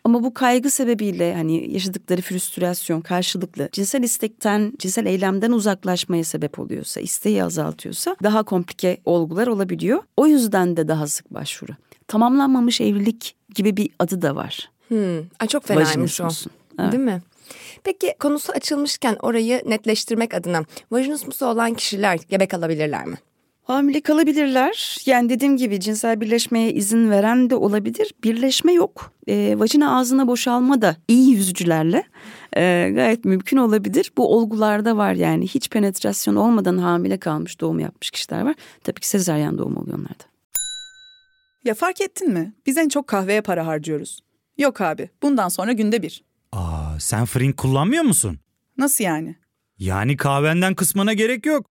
Ama 0.06 0.22
bu 0.22 0.34
kaygı 0.34 0.70
sebebiyle 0.70 1.34
hani 1.34 1.72
yaşadıkları 1.72 2.22
früstrasyon 2.22 3.00
karşılıklı 3.00 3.68
cinsel 3.72 4.02
istekten, 4.02 4.72
cinsel 4.78 5.06
eylemden 5.06 5.52
uzaklaşmaya 5.52 6.24
sebep 6.24 6.58
oluyorsa, 6.58 7.00
isteği 7.00 7.44
azaltıyorsa 7.44 8.16
daha 8.22 8.42
komplike 8.42 8.98
olgular 9.04 9.46
olabiliyor. 9.46 10.02
O 10.16 10.26
yüzden 10.26 10.76
de 10.76 10.88
daha 10.88 11.06
sık 11.06 11.34
başvuru. 11.34 11.72
Tamamlanmamış 12.08 12.80
evlilik 12.80 13.36
gibi 13.54 13.76
bir 13.76 13.90
adı 13.98 14.22
da 14.22 14.36
var. 14.36 14.70
Hmm. 14.88 15.18
Ay 15.40 15.48
çok 15.48 15.64
fenaymış 15.64 16.20
o. 16.20 16.28
Evet. 16.78 16.92
Değil 16.92 17.02
mi? 17.02 17.22
Peki 17.84 18.14
konusu 18.20 18.52
açılmışken 18.52 19.16
orayı 19.22 19.62
netleştirmek 19.66 20.34
adına 20.34 20.64
vajinismusu 20.90 21.46
olan 21.46 21.74
kişiler 21.74 22.18
gebe 22.30 22.46
kalabilirler 22.46 23.06
mi? 23.06 23.16
Hamile 23.66 24.00
kalabilirler. 24.00 24.96
Yani 25.06 25.28
dediğim 25.28 25.56
gibi 25.56 25.80
cinsel 25.80 26.20
birleşmeye 26.20 26.72
izin 26.72 27.10
veren 27.10 27.50
de 27.50 27.54
olabilir. 27.56 28.14
Birleşme 28.24 28.72
yok. 28.72 29.12
E, 29.28 29.58
vajina 29.58 29.98
ağzına 29.98 30.26
boşalma 30.26 30.82
da 30.82 30.96
iyi 31.08 31.30
yüzücülerle 31.30 32.04
e, 32.56 32.90
gayet 32.94 33.24
mümkün 33.24 33.56
olabilir. 33.56 34.12
Bu 34.16 34.36
olgularda 34.36 34.96
var 34.96 35.12
yani 35.12 35.46
hiç 35.48 35.70
penetrasyon 35.70 36.36
olmadan 36.36 36.78
hamile 36.78 37.18
kalmış 37.18 37.60
doğum 37.60 37.78
yapmış 37.78 38.10
kişiler 38.10 38.40
var. 38.42 38.54
Tabii 38.84 39.00
ki 39.00 39.08
sezaryen 39.08 39.58
doğum 39.58 39.76
oluyor 39.76 39.98
onlarda. 39.98 40.24
Ya 41.64 41.74
fark 41.74 42.00
ettin 42.00 42.32
mi? 42.32 42.52
Biz 42.66 42.76
en 42.76 42.88
çok 42.88 43.06
kahveye 43.06 43.40
para 43.40 43.66
harcıyoruz. 43.66 44.20
Yok 44.58 44.80
abi, 44.80 45.10
bundan 45.22 45.48
sonra 45.48 45.72
günde 45.72 46.02
bir. 46.02 46.24
Aa, 46.52 47.00
sen 47.00 47.24
Frink 47.24 47.56
kullanmıyor 47.56 48.04
musun? 48.04 48.38
Nasıl 48.78 49.04
yani? 49.04 49.36
Yani 49.78 50.16
kahvenden 50.16 50.74
kısmına 50.74 51.12
gerek 51.12 51.46
yok. 51.46 51.75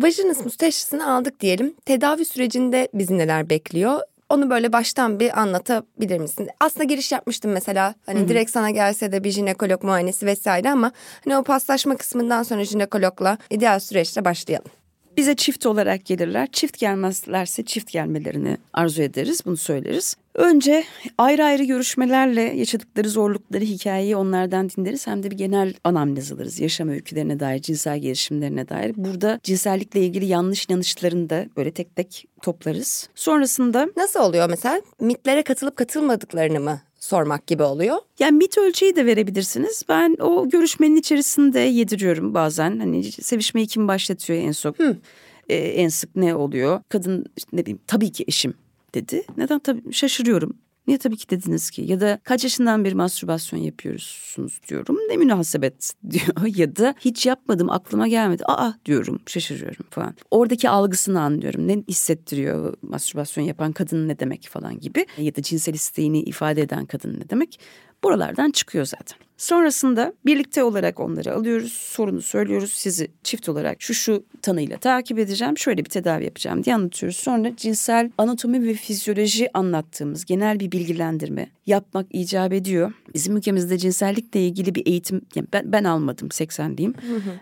Vajinismus 0.00 0.56
teşhisini 0.56 1.04
aldık 1.04 1.40
diyelim. 1.40 1.74
Tedavi 1.86 2.24
sürecinde 2.24 2.88
bizi 2.94 3.18
neler 3.18 3.50
bekliyor? 3.50 4.00
Onu 4.28 4.50
böyle 4.50 4.72
baştan 4.72 5.20
bir 5.20 5.40
anlatabilir 5.40 6.18
misin? 6.18 6.48
Aslında 6.60 6.84
giriş 6.84 7.12
yapmıştım 7.12 7.50
mesela. 7.52 7.94
Hani 8.06 8.18
Hı-hı. 8.18 8.28
direkt 8.28 8.50
sana 8.50 8.70
gelse 8.70 9.12
de 9.12 9.24
bir 9.24 9.30
jinekolog 9.30 9.82
muayenesi 9.82 10.26
vesaire 10.26 10.70
ama 10.70 10.92
hani 11.24 11.36
o 11.36 11.42
paslaşma 11.42 11.96
kısmından 11.96 12.42
sonra 12.42 12.64
jinekologla 12.64 13.38
ideal 13.50 13.80
süreçte 13.80 14.24
başlayalım. 14.24 14.70
Bize 15.16 15.34
çift 15.34 15.66
olarak 15.66 16.04
gelirler. 16.04 16.48
Çift 16.52 16.78
gelmezlerse 16.78 17.64
çift 17.64 17.92
gelmelerini 17.92 18.56
arzu 18.72 19.02
ederiz. 19.02 19.40
Bunu 19.46 19.56
söyleriz. 19.56 20.16
Önce 20.34 20.84
ayrı 21.18 21.44
ayrı 21.44 21.64
görüşmelerle 21.64 22.42
yaşadıkları 22.42 23.10
zorlukları, 23.10 23.64
hikayeyi 23.64 24.16
onlardan 24.16 24.70
dinleriz. 24.70 25.06
Hem 25.06 25.22
de 25.22 25.30
bir 25.30 25.36
genel 25.36 25.74
anamnez 25.84 26.32
alırız. 26.32 26.60
Yaşam 26.60 26.88
öykülerine 26.88 27.40
dair, 27.40 27.62
cinsel 27.62 27.98
gelişimlerine 27.98 28.68
dair. 28.68 28.92
Burada 28.96 29.40
cinsellikle 29.42 30.00
ilgili 30.00 30.26
yanlış 30.26 30.66
inanışlarını 30.68 31.30
da 31.30 31.46
böyle 31.56 31.70
tek 31.70 31.96
tek 31.96 32.24
toplarız. 32.42 33.08
Sonrasında... 33.14 33.88
Nasıl 33.96 34.20
oluyor 34.20 34.50
mesela? 34.50 34.82
Mitlere 35.00 35.42
katılıp 35.42 35.76
katılmadıklarını 35.76 36.60
mı 36.60 36.80
sormak 37.00 37.46
gibi 37.46 37.62
oluyor. 37.62 37.96
Yani 38.18 38.36
mit 38.36 38.58
ölçeği 38.58 38.96
de 38.96 39.06
verebilirsiniz. 39.06 39.82
Ben 39.88 40.16
o 40.20 40.48
görüşmenin 40.48 40.96
içerisinde 40.96 41.60
yediriyorum 41.60 42.34
bazen. 42.34 42.78
Hani 42.78 43.04
sevişmeyi 43.12 43.66
kim 43.66 43.88
başlatıyor 43.88 44.38
en 44.38 44.52
çok? 44.52 44.76
Ee, 45.48 45.54
en 45.56 45.88
sık 45.88 46.16
ne 46.16 46.34
oluyor? 46.34 46.80
Kadın 46.88 47.26
işte 47.36 47.50
ne 47.52 47.60
bileyim 47.62 47.80
tabii 47.86 48.12
ki 48.12 48.24
eşim 48.28 48.54
dedi. 48.94 49.24
Neden 49.36 49.58
tabii 49.58 49.92
şaşırıyorum. 49.92 50.56
Niye 50.90 50.98
tabii 50.98 51.16
ki 51.16 51.30
dediniz 51.30 51.70
ki? 51.70 51.82
Ya 51.82 52.00
da 52.00 52.20
kaç 52.24 52.44
yaşından 52.44 52.84
bir 52.84 52.92
mastürbasyon 52.92 53.60
yapıyorsunuz 53.60 54.60
diyorum. 54.68 54.96
Ne 55.08 55.16
münasebet 55.16 55.92
diyor. 56.10 56.56
ya 56.56 56.76
da 56.76 56.94
hiç 57.00 57.26
yapmadım 57.26 57.70
aklıma 57.70 58.08
gelmedi. 58.08 58.42
Aa 58.46 58.72
diyorum 58.86 59.20
şaşırıyorum 59.26 59.86
falan. 59.90 60.14
Oradaki 60.30 60.68
algısını 60.68 61.20
anlıyorum. 61.20 61.68
Ne 61.68 61.76
hissettiriyor 61.88 62.74
mastürbasyon 62.82 63.44
yapan 63.44 63.72
kadın 63.72 64.08
ne 64.08 64.18
demek 64.18 64.48
falan 64.50 64.80
gibi. 64.80 65.06
Ya 65.18 65.36
da 65.36 65.42
cinsel 65.42 65.74
isteğini 65.74 66.22
ifade 66.22 66.62
eden 66.62 66.86
kadın 66.86 67.20
ne 67.20 67.30
demek. 67.30 67.60
Buralardan 68.04 68.50
çıkıyor 68.50 68.84
zaten. 68.84 69.18
Sonrasında 69.40 70.12
birlikte 70.26 70.64
olarak 70.64 71.00
onları 71.00 71.34
alıyoruz, 71.34 71.72
sorunu 71.72 72.22
söylüyoruz. 72.22 72.72
Sizi 72.72 73.08
çift 73.22 73.48
olarak 73.48 73.82
şu 73.82 73.94
şu 73.94 74.24
tanıyla 74.42 74.78
takip 74.78 75.18
edeceğim, 75.18 75.58
şöyle 75.58 75.84
bir 75.84 75.90
tedavi 75.90 76.24
yapacağım 76.24 76.64
diye 76.64 76.74
anlatıyoruz. 76.74 77.16
Sonra 77.16 77.56
cinsel 77.56 78.10
anatomi 78.18 78.68
ve 78.68 78.74
fizyoloji 78.74 79.56
anlattığımız 79.56 80.24
genel 80.24 80.60
bir 80.60 80.72
bilgilendirme 80.72 81.48
yapmak 81.66 82.06
icap 82.10 82.52
ediyor. 82.52 82.92
Bizim 83.14 83.36
ülkemizde 83.36 83.78
cinsellikle 83.78 84.46
ilgili 84.46 84.74
bir 84.74 84.86
eğitim 84.86 85.22
yani 85.34 85.46
ben, 85.52 85.72
ben 85.72 85.84
almadım 85.84 86.28
80'liyim. 86.28 86.94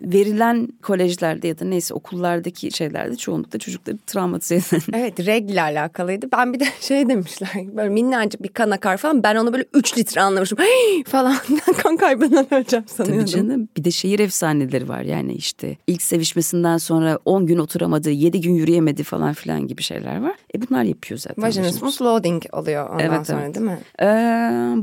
Verilen 0.02 0.68
kolejlerde 0.82 1.48
ya 1.48 1.58
da 1.58 1.64
neyse 1.64 1.94
okullardaki 1.94 2.70
şeylerde 2.70 3.16
çoğunlukla 3.16 3.58
çocukları 3.58 3.98
travmatize 4.06 4.54
eden. 4.54 4.80
Evet 4.98 5.26
regle 5.26 5.62
alakalıydı. 5.62 6.28
Ben 6.32 6.52
bir 6.52 6.60
de 6.60 6.64
şey 6.80 7.08
demişler 7.08 7.50
böyle 7.76 7.88
minnacık 7.88 8.42
bir 8.42 8.48
kan 8.48 8.70
akar 8.70 8.96
falan 8.96 9.22
ben 9.22 9.36
onu 9.36 9.52
böyle 9.52 9.64
3 9.74 9.98
litre 9.98 10.20
anlamışım 10.20 10.58
falan 11.06 11.36
kan 11.88 11.96
kaybından 11.96 12.54
öleceğim 12.54 12.84
sanıyordum. 12.88 13.24
Tabii 13.24 13.30
canım 13.30 13.68
bir 13.76 13.84
de 13.84 13.90
şehir 13.90 14.18
efsaneleri 14.18 14.88
var 14.88 15.02
yani 15.02 15.34
işte 15.34 15.76
ilk 15.86 16.02
sevişmesinden 16.02 16.78
sonra 16.78 17.18
10 17.24 17.46
gün 17.46 17.58
oturamadı 17.58 18.10
7 18.10 18.40
gün 18.40 18.54
yürüyemedi 18.54 19.02
falan 19.02 19.32
filan 19.32 19.66
gibi 19.66 19.82
şeyler 19.82 20.22
var. 20.22 20.34
E 20.54 20.68
bunlar 20.68 20.82
yapıyor 20.82 21.18
zaten. 21.18 21.44
Vaginismus 21.44 22.02
loading 22.02 22.42
oluyor 22.52 22.90
ondan 22.90 23.06
evet, 23.06 23.26
sonra 23.26 23.42
evet. 23.44 23.54
değil 23.54 23.66
mi? 23.66 23.78
Ee, 24.00 24.06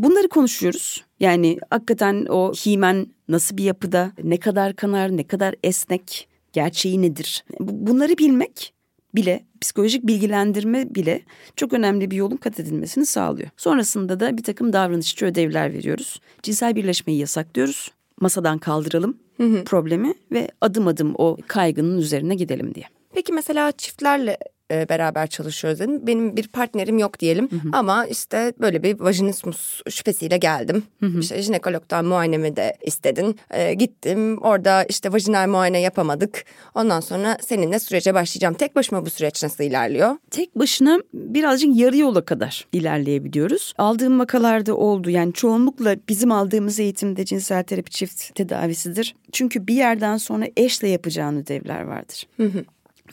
bunları 0.03 0.29
konuşuyoruz. 0.29 1.05
Yani 1.19 1.57
hakikaten 1.69 2.25
o 2.29 2.53
himen 2.53 3.07
nasıl 3.29 3.57
bir 3.57 3.63
yapıda, 3.63 4.11
ne 4.23 4.37
kadar 4.37 4.75
kanar, 4.75 5.17
ne 5.17 5.23
kadar 5.23 5.55
esnek, 5.63 6.27
gerçeği 6.53 7.01
nedir? 7.01 7.45
Bunları 7.59 8.17
bilmek 8.17 8.74
bile 9.15 9.45
psikolojik 9.61 10.07
bilgilendirme 10.07 10.95
bile 10.95 11.21
çok 11.55 11.73
önemli 11.73 12.11
bir 12.11 12.15
yolun 12.15 12.37
kat 12.37 12.59
edilmesini 12.59 13.05
sağlıyor. 13.05 13.49
Sonrasında 13.57 14.19
da 14.19 14.37
bir 14.37 14.43
takım 14.43 14.73
davranışçı 14.73 15.25
ödevler 15.25 15.73
veriyoruz. 15.73 16.19
Cinsel 16.43 16.75
birleşmeyi 16.75 17.19
yasaklıyoruz. 17.19 17.91
Masadan 18.21 18.57
kaldıralım 18.57 19.17
hı 19.37 19.43
hı. 19.43 19.63
problemi 19.63 20.13
ve 20.31 20.49
adım 20.61 20.87
adım 20.87 21.15
o 21.17 21.37
kaygının 21.47 21.97
üzerine 21.97 22.35
gidelim 22.35 22.75
diye. 22.75 22.85
Peki 23.13 23.33
mesela 23.33 23.71
çiftlerle 23.71 24.37
e, 24.71 24.89
beraber 24.89 25.27
çalışıyoruz 25.27 25.79
dedim. 25.79 26.07
Benim 26.07 26.37
bir 26.37 26.47
partnerim 26.47 26.97
yok 26.97 27.19
diyelim 27.19 27.51
hı 27.51 27.55
hı. 27.55 27.69
ama 27.73 28.05
işte 28.05 28.53
böyle 28.61 28.83
bir 28.83 28.99
vajinismus 28.99 29.81
şüphesiyle 29.89 30.37
geldim. 30.37 30.83
Hı 30.99 31.05
hı. 31.05 31.19
İşte 31.19 31.41
jinekologdan 31.41 32.05
muayenemi 32.05 32.55
de 32.55 32.77
istedin. 32.81 33.39
E, 33.51 33.73
gittim 33.73 34.37
orada 34.37 34.83
işte 34.83 35.13
vajinal 35.13 35.47
muayene 35.47 35.79
yapamadık. 35.79 36.45
Ondan 36.75 36.99
sonra 36.99 37.37
seninle 37.41 37.79
sürece 37.79 38.13
başlayacağım. 38.13 38.53
Tek 38.53 38.75
başıma 38.75 39.05
bu 39.05 39.09
süreç 39.09 39.43
nasıl 39.43 39.63
ilerliyor? 39.63 40.17
Tek 40.31 40.59
başına 40.59 40.99
birazcık 41.13 41.77
yarı 41.77 41.97
yola 41.97 42.25
kadar 42.25 42.67
ilerleyebiliyoruz. 42.73 43.73
Aldığım 43.77 44.19
vakalarda 44.19 44.75
oldu. 44.75 45.09
Yani 45.09 45.33
çoğunlukla 45.33 45.95
bizim 46.09 46.31
aldığımız 46.31 46.79
eğitimde 46.79 47.25
cinsel 47.25 47.63
terapi 47.63 47.91
çift 47.91 48.35
tedavisidir. 48.35 49.15
Çünkü 49.31 49.67
bir 49.67 49.75
yerden 49.75 50.17
sonra 50.17 50.45
eşle 50.57 50.87
yapacağın 50.87 51.37
ödevler 51.37 51.81
vardır. 51.81 52.27
Hı 52.37 52.43
hı. 52.43 52.65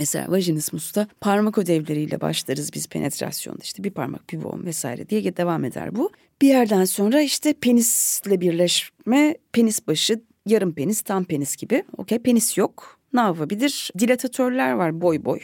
Mesela 0.03 0.31
vajinismusta 0.31 1.07
parmak 1.21 1.59
ödevleriyle 1.59 2.21
başlarız 2.21 2.73
biz 2.73 2.87
penetrasyonda 2.87 3.61
işte 3.63 3.85
bir 3.85 3.91
parmak 3.91 4.31
bir 4.31 4.43
boğum 4.43 4.65
vesaire 4.65 5.09
diye 5.09 5.37
devam 5.37 5.65
eder 5.65 5.97
bu. 5.97 6.11
Bir 6.43 6.49
yerden 6.49 6.85
sonra 6.85 7.21
işte 7.21 7.53
penisle 7.53 8.41
birleşme, 8.41 9.37
penis 9.53 9.87
başı, 9.87 10.21
yarım 10.47 10.75
penis, 10.75 11.03
tam 11.03 11.25
penis 11.25 11.57
gibi. 11.57 11.85
Okey 11.97 12.19
penis 12.19 12.59
yok. 12.59 12.99
Ne 13.13 13.21
yapabilir? 13.21 13.91
Dilatatörler 13.99 14.73
var 14.73 15.01
boy 15.01 15.25
boy 15.25 15.41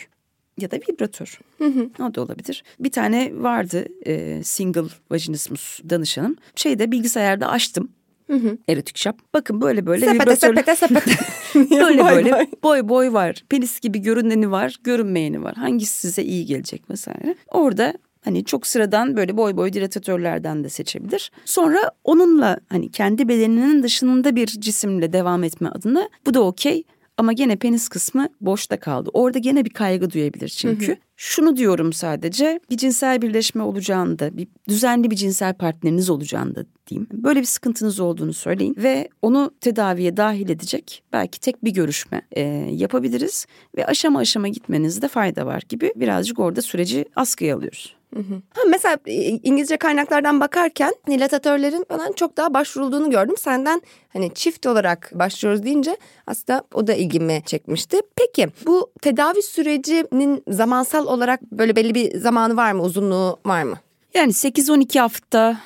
ya 0.61 0.71
da 0.71 0.77
vibratör. 0.77 1.41
Hı 1.59 1.65
hı. 1.65 1.91
O 2.05 2.15
da 2.15 2.23
olabilir. 2.23 2.65
Bir 2.81 2.91
tane 2.91 3.33
vardı 3.35 3.87
e, 4.07 4.43
single 4.45 4.89
vaginismus 5.11 5.81
danışanım. 5.91 6.37
Şeyde 6.57 6.91
bilgisayarda 6.91 7.49
açtım. 7.49 7.93
Hı 8.31 8.37
hı. 8.37 8.59
Erotik 8.69 8.99
şap. 8.99 9.19
Bakın 9.35 9.61
böyle 9.61 9.87
böyle 9.87 10.07
sepete, 10.07 10.23
vibratörlü. 10.23 10.57
Sepete 10.57 10.77
sepete 10.77 11.11
böyle 11.55 12.03
boy 12.03 12.11
böyle 12.11 12.33
boy. 12.33 12.47
boy 12.63 12.89
boy 12.89 13.13
var. 13.13 13.45
Penis 13.49 13.81
gibi 13.81 13.99
görüneni 13.99 14.51
var, 14.51 14.77
görünmeyeni 14.85 15.43
var. 15.43 15.55
Hangisi 15.55 16.01
size 16.01 16.23
iyi 16.23 16.47
gelecek 16.47 16.91
vesaire. 16.91 17.35
Orada 17.49 17.95
Hani 18.25 18.45
çok 18.45 18.67
sıradan 18.67 19.17
böyle 19.17 19.37
boy 19.37 19.57
boy 19.57 19.73
dilatatörlerden 19.73 20.65
de 20.65 20.69
seçebilir. 20.69 21.33
Sonra 21.45 21.79
onunla 22.05 22.59
hani 22.69 22.91
kendi 22.91 23.29
bedeninin 23.29 23.83
dışında 23.83 24.37
bir 24.37 24.47
cisimle 24.47 25.13
devam 25.13 25.45
etme 25.45 25.69
adına 25.69 26.09
bu 26.27 26.35
da 26.35 26.43
okey. 26.43 26.85
Ama 27.19 27.33
gene 27.33 27.57
penis 27.57 27.89
kısmı 27.89 28.29
boşta 28.41 28.81
kaldı. 28.81 29.11
Orada 29.13 29.39
gene 29.39 29.65
bir 29.65 29.71
kaygı 29.71 30.11
duyabilir 30.11 30.49
çünkü. 30.49 30.89
Hı 30.89 30.93
hı. 30.93 30.97
Şunu 31.17 31.57
diyorum 31.57 31.93
sadece 31.93 32.61
bir 32.71 32.77
cinsel 32.77 33.23
birleşme 33.23 33.63
olacağında, 33.63 34.37
bir 34.37 34.49
düzenli 34.69 35.11
bir 35.11 35.17
cinsel 35.17 35.55
partneriniz 35.55 36.11
olacağında 36.11 36.65
diyeyim. 36.87 37.09
Böyle 37.13 37.41
bir 37.41 37.45
sıkıntınız 37.45 38.01
olduğunu 38.01 38.33
söyleyin 38.33 38.77
ve 38.79 39.09
onu 39.23 39.51
tedaviye 39.61 40.17
dahil 40.17 40.49
edecek 40.49 41.03
belki 41.13 41.41
tek 41.41 41.65
bir 41.65 41.71
görüşme 41.71 42.23
e, 42.33 42.41
yapabiliriz 42.73 43.47
ve 43.77 43.87
aşama 43.87 44.19
aşama 44.19 44.49
gitmenizde 44.49 45.09
fayda 45.09 45.47
var 45.47 45.63
gibi 45.69 45.93
birazcık 45.97 46.39
orada 46.39 46.63
süreci 46.63 47.05
askıya 47.17 47.57
alıyoruz. 47.57 47.98
Hı 48.15 48.21
hı. 48.21 48.35
Ha, 48.55 48.61
mesela 48.69 48.99
e, 49.07 49.13
İngilizce 49.25 49.77
kaynaklardan 49.77 50.41
bakarken 50.41 50.95
dilatatörlerin 51.07 51.85
falan 51.89 52.13
çok 52.13 52.37
daha 52.37 52.55
başvurulduğunu 52.55 53.11
gördüm. 53.11 53.35
Senden 53.39 53.83
hani 54.13 54.35
çift 54.35 54.67
olarak 54.67 55.11
başlıyoruz 55.15 55.63
deyince 55.63 55.97
aslında 56.27 56.63
o 56.75 56.87
da 56.87 56.95
ilgimi 56.95 57.43
çekmişti. 57.47 58.01
Peki 58.17 58.49
bu 58.67 58.91
tedavi 59.03 59.43
sürecinin 59.43 60.43
zamansal 60.49 61.07
olarak 61.07 61.43
böyle 61.53 61.77
belli 61.77 61.95
bir 61.95 62.19
zamanı 62.19 62.57
var 62.57 62.73
mı, 62.73 62.83
uzunluğu 62.83 63.39
var 63.47 63.63
mı? 63.63 63.79
Yani 64.15 64.33
8-12 64.33 64.99
hafta 65.01 65.59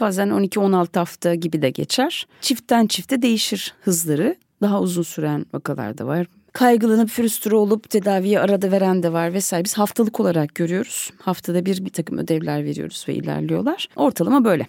bazen 0.00 0.28
12-16 0.28 0.98
hafta 0.98 1.34
gibi 1.34 1.62
de 1.62 1.70
geçer. 1.70 2.26
Çiftten 2.40 2.86
çifte 2.86 3.22
değişir 3.22 3.74
hızları. 3.82 4.36
Daha 4.62 4.80
uzun 4.80 5.02
süren 5.02 5.46
vakalar 5.52 5.98
da 5.98 6.06
var. 6.06 6.26
Kaygılanıp 6.52 7.08
frustre 7.08 7.56
olup 7.56 7.90
tedaviye 7.90 8.40
arada 8.40 8.70
veren 8.70 9.02
de 9.02 9.12
var 9.12 9.34
vesaire. 9.34 9.64
Biz 9.64 9.78
haftalık 9.78 10.20
olarak 10.20 10.54
görüyoruz. 10.54 11.10
Haftada 11.20 11.66
bir 11.66 11.84
bir 11.84 11.90
takım 11.90 12.18
ödevler 12.18 12.64
veriyoruz 12.64 13.04
ve 13.08 13.14
ilerliyorlar. 13.14 13.88
Ortalama 13.96 14.44
böyle. 14.44 14.66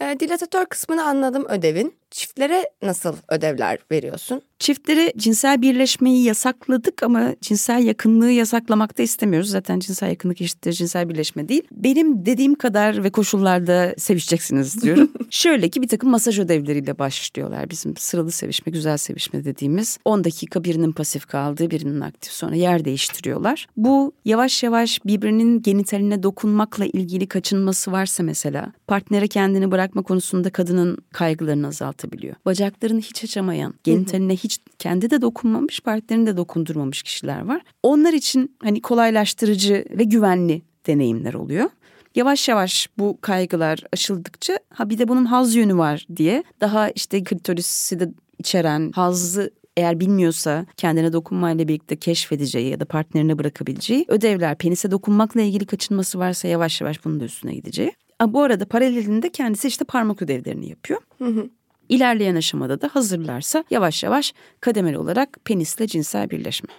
E, 0.00 0.20
dilatatör 0.20 0.66
kısmını 0.66 1.04
anladım 1.04 1.44
ödevin. 1.48 1.94
Çiftlere 2.14 2.70
nasıl 2.82 3.16
ödevler 3.28 3.78
veriyorsun? 3.92 4.42
Çiftlere 4.58 5.12
cinsel 5.16 5.62
birleşmeyi 5.62 6.24
yasakladık 6.24 7.02
ama 7.02 7.34
cinsel 7.40 7.84
yakınlığı 7.84 8.30
yasaklamak 8.30 8.98
da 8.98 9.02
istemiyoruz. 9.02 9.50
Zaten 9.50 9.78
cinsel 9.78 10.08
yakınlık 10.08 10.40
eşittir 10.40 10.72
cinsel 10.72 11.08
birleşme 11.08 11.48
değil. 11.48 11.62
Benim 11.72 12.26
dediğim 12.26 12.54
kadar 12.54 13.04
ve 13.04 13.10
koşullarda 13.10 13.94
sevişeceksiniz 13.98 14.82
diyorum. 14.82 15.12
Şöyle 15.30 15.68
ki 15.68 15.82
bir 15.82 15.88
takım 15.88 16.10
masaj 16.10 16.38
ödevleriyle 16.38 16.98
başlıyorlar. 16.98 17.70
Bizim 17.70 17.96
sıralı 17.96 18.32
sevişme, 18.32 18.72
güzel 18.72 18.96
sevişme 18.96 19.44
dediğimiz 19.44 19.98
10 20.04 20.24
dakika 20.24 20.64
birinin 20.64 20.92
pasif 20.92 21.26
kaldığı, 21.26 21.70
birinin 21.70 22.00
aktif 22.00 22.32
sonra 22.32 22.54
yer 22.54 22.84
değiştiriyorlar. 22.84 23.66
Bu 23.76 24.12
yavaş 24.24 24.62
yavaş 24.62 25.04
birbirinin 25.04 25.62
genitaline 25.62 26.22
dokunmakla 26.22 26.84
ilgili 26.84 27.26
kaçınması 27.26 27.92
varsa 27.92 28.22
mesela 28.22 28.72
partnere 28.86 29.28
kendini 29.28 29.70
bırakma 29.70 30.02
konusunda 30.02 30.50
kadının 30.50 30.98
kaygılarını 31.12 31.66
azaltabiliyor. 32.04 32.34
Bacaklarını 32.46 33.00
hiç 33.00 33.24
açamayan, 33.24 33.74
genitaline 33.84 34.36
hiç 34.36 34.58
kendi 34.78 35.10
de 35.10 35.22
dokunmamış, 35.22 35.80
partnerini 35.80 36.26
de 36.26 36.36
dokundurmamış 36.36 37.02
kişiler 37.02 37.44
var. 37.44 37.62
Onlar 37.82 38.12
için 38.12 38.56
hani 38.62 38.80
kolaylaştırıcı 38.80 39.84
ve 39.90 40.04
güvenli 40.04 40.62
deneyimler 40.86 41.34
oluyor. 41.34 41.70
Yavaş 42.14 42.48
yavaş 42.48 42.88
bu 42.98 43.18
kaygılar 43.20 43.78
aşıldıkça 43.92 44.58
ha 44.70 44.90
bir 44.90 44.98
de 44.98 45.08
bunun 45.08 45.24
haz 45.24 45.54
yönü 45.54 45.76
var 45.76 46.06
diye 46.16 46.44
daha 46.60 46.90
işte 46.90 47.24
klitorisi 47.24 48.00
de 48.00 48.10
içeren 48.38 48.92
hazı 48.94 49.50
eğer 49.76 50.00
bilmiyorsa 50.00 50.66
kendine 50.76 51.12
dokunmayla 51.12 51.68
birlikte 51.68 51.96
keşfedeceği 51.96 52.70
ya 52.70 52.80
da 52.80 52.84
partnerine 52.84 53.38
bırakabileceği 53.38 54.04
ödevler 54.08 54.58
penise 54.58 54.90
dokunmakla 54.90 55.40
ilgili 55.40 55.66
kaçınması 55.66 56.18
varsa 56.18 56.48
yavaş 56.48 56.80
yavaş 56.80 57.04
bunun 57.04 57.20
da 57.20 57.24
üstüne 57.24 57.54
gideceği. 57.54 57.92
Ama 58.18 58.32
bu 58.32 58.42
arada 58.42 58.64
paralelinde 58.64 59.30
kendisi 59.30 59.68
işte 59.68 59.84
parmak 59.84 60.22
ödevlerini 60.22 60.68
yapıyor. 60.68 61.00
Hı 61.18 61.24
hı. 61.24 61.48
İlerleyen 61.88 62.36
aşamada 62.36 62.80
da 62.80 62.88
hazırlarsa 62.92 63.64
yavaş 63.70 64.02
yavaş 64.02 64.34
kademeli 64.60 64.98
olarak 64.98 65.38
penisle 65.44 65.86
cinsel 65.86 66.30
birleşme. 66.30 66.70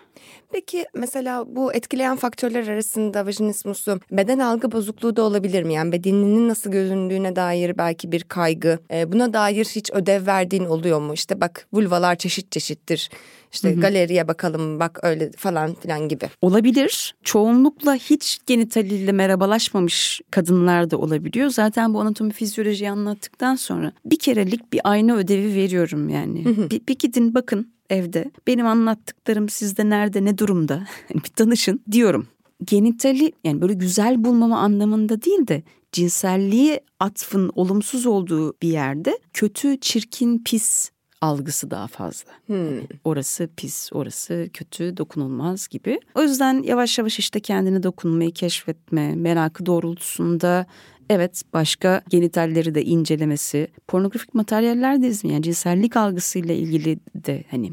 Peki 0.52 0.86
mesela 0.96 1.56
bu 1.56 1.74
etkileyen 1.74 2.16
faktörler 2.16 2.68
arasında 2.68 3.26
vajinismusu 3.26 4.00
beden 4.12 4.40
algı 4.40 4.72
bozukluğu 4.72 5.16
da 5.16 5.22
olabilir 5.22 5.64
mi? 5.64 5.74
Yani 5.74 5.92
bedeninin 5.92 6.50
nasıl 6.50 6.72
göründüğüne 6.72 7.36
dair 7.36 7.78
belki 7.78 8.12
bir 8.12 8.24
kaygı. 8.24 8.80
E, 8.94 9.12
buna 9.12 9.34
dair 9.34 9.66
hiç 9.66 9.92
ödev 9.92 10.28
verdiğin 10.28 10.66
oluyor 10.66 11.02
mu? 11.02 11.14
İşte 11.14 11.42
bak 11.42 11.68
vulvalar 11.74 12.16
çeşit 12.16 12.52
çeşittir. 12.52 13.10
İşte 13.54 13.72
hı 13.72 13.76
hı. 13.76 13.82
galeriye 13.82 14.28
bakalım 14.28 14.80
bak 14.80 15.00
öyle 15.04 15.32
falan 15.32 15.74
filan 15.74 16.08
gibi. 16.08 16.30
Olabilir. 16.42 17.16
Çoğunlukla 17.24 17.96
hiç 17.96 18.40
genitaliyle 18.46 19.12
merhabalaşmamış 19.12 20.22
kadınlar 20.32 20.92
da 20.92 20.98
olabiliyor. 20.98 21.50
Zaten 21.50 21.94
bu 21.94 22.02
anatomi 22.02 22.32
fizyolojiyi 22.32 22.92
anlattıktan 22.92 23.56
sonra 23.56 23.92
bir 24.06 24.20
kerelik 24.20 24.74
bir 24.74 24.82
ayna 24.84 25.16
ödevi 25.16 25.56
veriyorum 25.56 26.10
yani. 26.10 26.46
Hı 26.46 26.50
hı. 26.50 26.70
Bir, 26.70 26.82
bir 26.88 26.96
gidin 27.00 27.36
bakın 27.36 27.75
evde. 27.89 28.32
Benim 28.48 28.65
anlattıklarım 28.65 29.50
sizde 29.50 29.89
nerede 29.89 30.26
ne 30.26 30.38
durumda 30.38 30.88
bir 31.13 31.30
tanışın 31.30 31.82
diyorum. 31.91 32.28
Genitali 32.63 33.32
yani 33.43 33.62
böyle 33.62 33.74
güzel 33.74 34.24
bulmama 34.24 34.60
anlamında 34.60 35.21
değil 35.21 35.48
de 35.48 35.63
cinselliğe 35.91 36.80
atfın 37.00 37.52
olumsuz 37.56 38.06
olduğu 38.06 38.54
bir 38.62 38.67
yerde 38.67 39.19
kötü, 39.34 39.80
çirkin, 39.80 40.43
pis 40.43 40.89
algısı 41.21 41.71
daha 41.71 41.88
fazla. 41.88 42.32
Hmm. 42.45 42.65
Yani 42.65 42.88
orası 43.04 43.49
pis, 43.58 43.89
orası 43.93 44.49
kötü, 44.54 44.97
dokunulmaz 44.97 45.67
gibi. 45.67 45.99
O 46.15 46.21
yüzden 46.21 46.63
yavaş 46.63 46.97
yavaş 46.97 47.19
işte 47.19 47.39
kendini 47.39 47.84
dokunmayı 47.84 48.32
keşfetme, 48.32 49.15
merakı 49.15 49.65
doğrultusunda 49.65 50.65
evet 51.10 51.41
başka 51.54 52.01
genitalleri 52.10 52.75
de 52.75 52.84
incelemesi, 52.84 53.67
pornografik 53.88 54.34
materyaller 54.34 55.01
de 55.01 55.08
izleyen 55.08 55.34
yani 55.34 55.43
cinsellik 55.43 55.97
algısıyla 55.97 56.54
ilgili 56.54 56.99
de 57.15 57.43
hani 57.51 57.71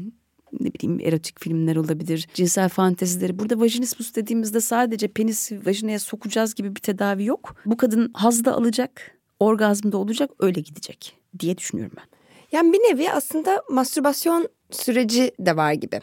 ne 0.59 0.73
bileyim 0.73 0.99
erotik 0.99 1.39
filmler 1.39 1.75
olabilir, 1.75 2.27
cinsel 2.33 2.69
fantezileri. 2.69 3.39
Burada 3.39 3.59
vajinismus 3.59 4.15
dediğimizde 4.15 4.61
sadece 4.61 5.07
penisi 5.07 5.65
vajinaya 5.65 5.99
sokacağız 5.99 6.53
gibi 6.53 6.75
bir 6.75 6.81
tedavi 6.81 7.25
yok. 7.25 7.55
Bu 7.65 7.77
kadın 7.77 8.11
haz 8.13 8.45
da 8.45 8.53
alacak, 8.55 9.17
orgazmda 9.39 9.97
olacak, 9.97 10.31
öyle 10.39 10.61
gidecek 10.61 11.17
diye 11.39 11.57
düşünüyorum 11.57 11.95
ben. 11.97 12.12
Yani 12.53 12.73
bir 12.73 12.79
nevi 12.79 13.11
aslında 13.11 13.63
mastürbasyon 13.69 14.47
süreci 14.71 15.31
de 15.39 15.57
var 15.57 15.73
gibi. 15.73 15.99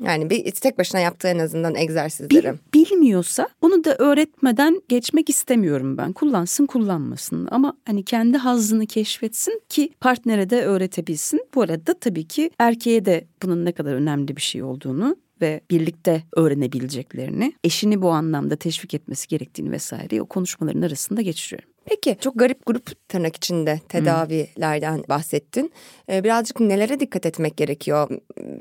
Yani 0.00 0.30
bir 0.30 0.50
tek 0.50 0.78
başına 0.78 1.00
yaptığı 1.00 1.28
en 1.28 1.38
azından 1.38 1.74
egzersizleri. 1.74 2.52
Bil, 2.52 2.58
bilmiyorsa 2.74 3.48
bunu 3.62 3.84
da 3.84 3.96
öğretmeden 3.96 4.82
geçmek 4.88 5.30
istemiyorum 5.30 5.96
ben. 5.98 6.12
Kullansın 6.12 6.66
kullanmasın 6.66 7.48
ama 7.50 7.76
hani 7.84 8.04
kendi 8.04 8.38
hazzını 8.38 8.86
keşfetsin 8.86 9.62
ki 9.68 9.90
partnere 10.00 10.50
de 10.50 10.64
öğretebilsin. 10.64 11.40
Bu 11.54 11.62
arada 11.62 11.94
tabii 11.94 12.28
ki 12.28 12.50
erkeğe 12.58 13.04
de 13.04 13.24
bunun 13.42 13.64
ne 13.64 13.72
kadar 13.72 13.94
önemli 13.94 14.36
bir 14.36 14.42
şey 14.42 14.62
olduğunu 14.62 15.16
ve 15.40 15.60
birlikte 15.70 16.22
öğrenebileceklerini, 16.36 17.52
eşini 17.64 18.02
bu 18.02 18.10
anlamda 18.10 18.56
teşvik 18.56 18.94
etmesi 18.94 19.28
gerektiğini 19.28 19.70
vesaire 19.70 20.22
o 20.22 20.26
konuşmaların 20.26 20.82
arasında 20.82 21.22
geçiriyorum. 21.22 21.73
Peki 21.86 22.16
çok 22.20 22.38
garip 22.38 22.66
grup 22.66 23.08
tırnak 23.08 23.36
içinde 23.36 23.80
tedavilerden 23.88 24.96
hmm. 24.96 25.04
bahsettin. 25.08 25.72
Ee, 26.10 26.24
birazcık 26.24 26.60
nelere 26.60 27.00
dikkat 27.00 27.26
etmek 27.26 27.56
gerekiyor? 27.56 28.08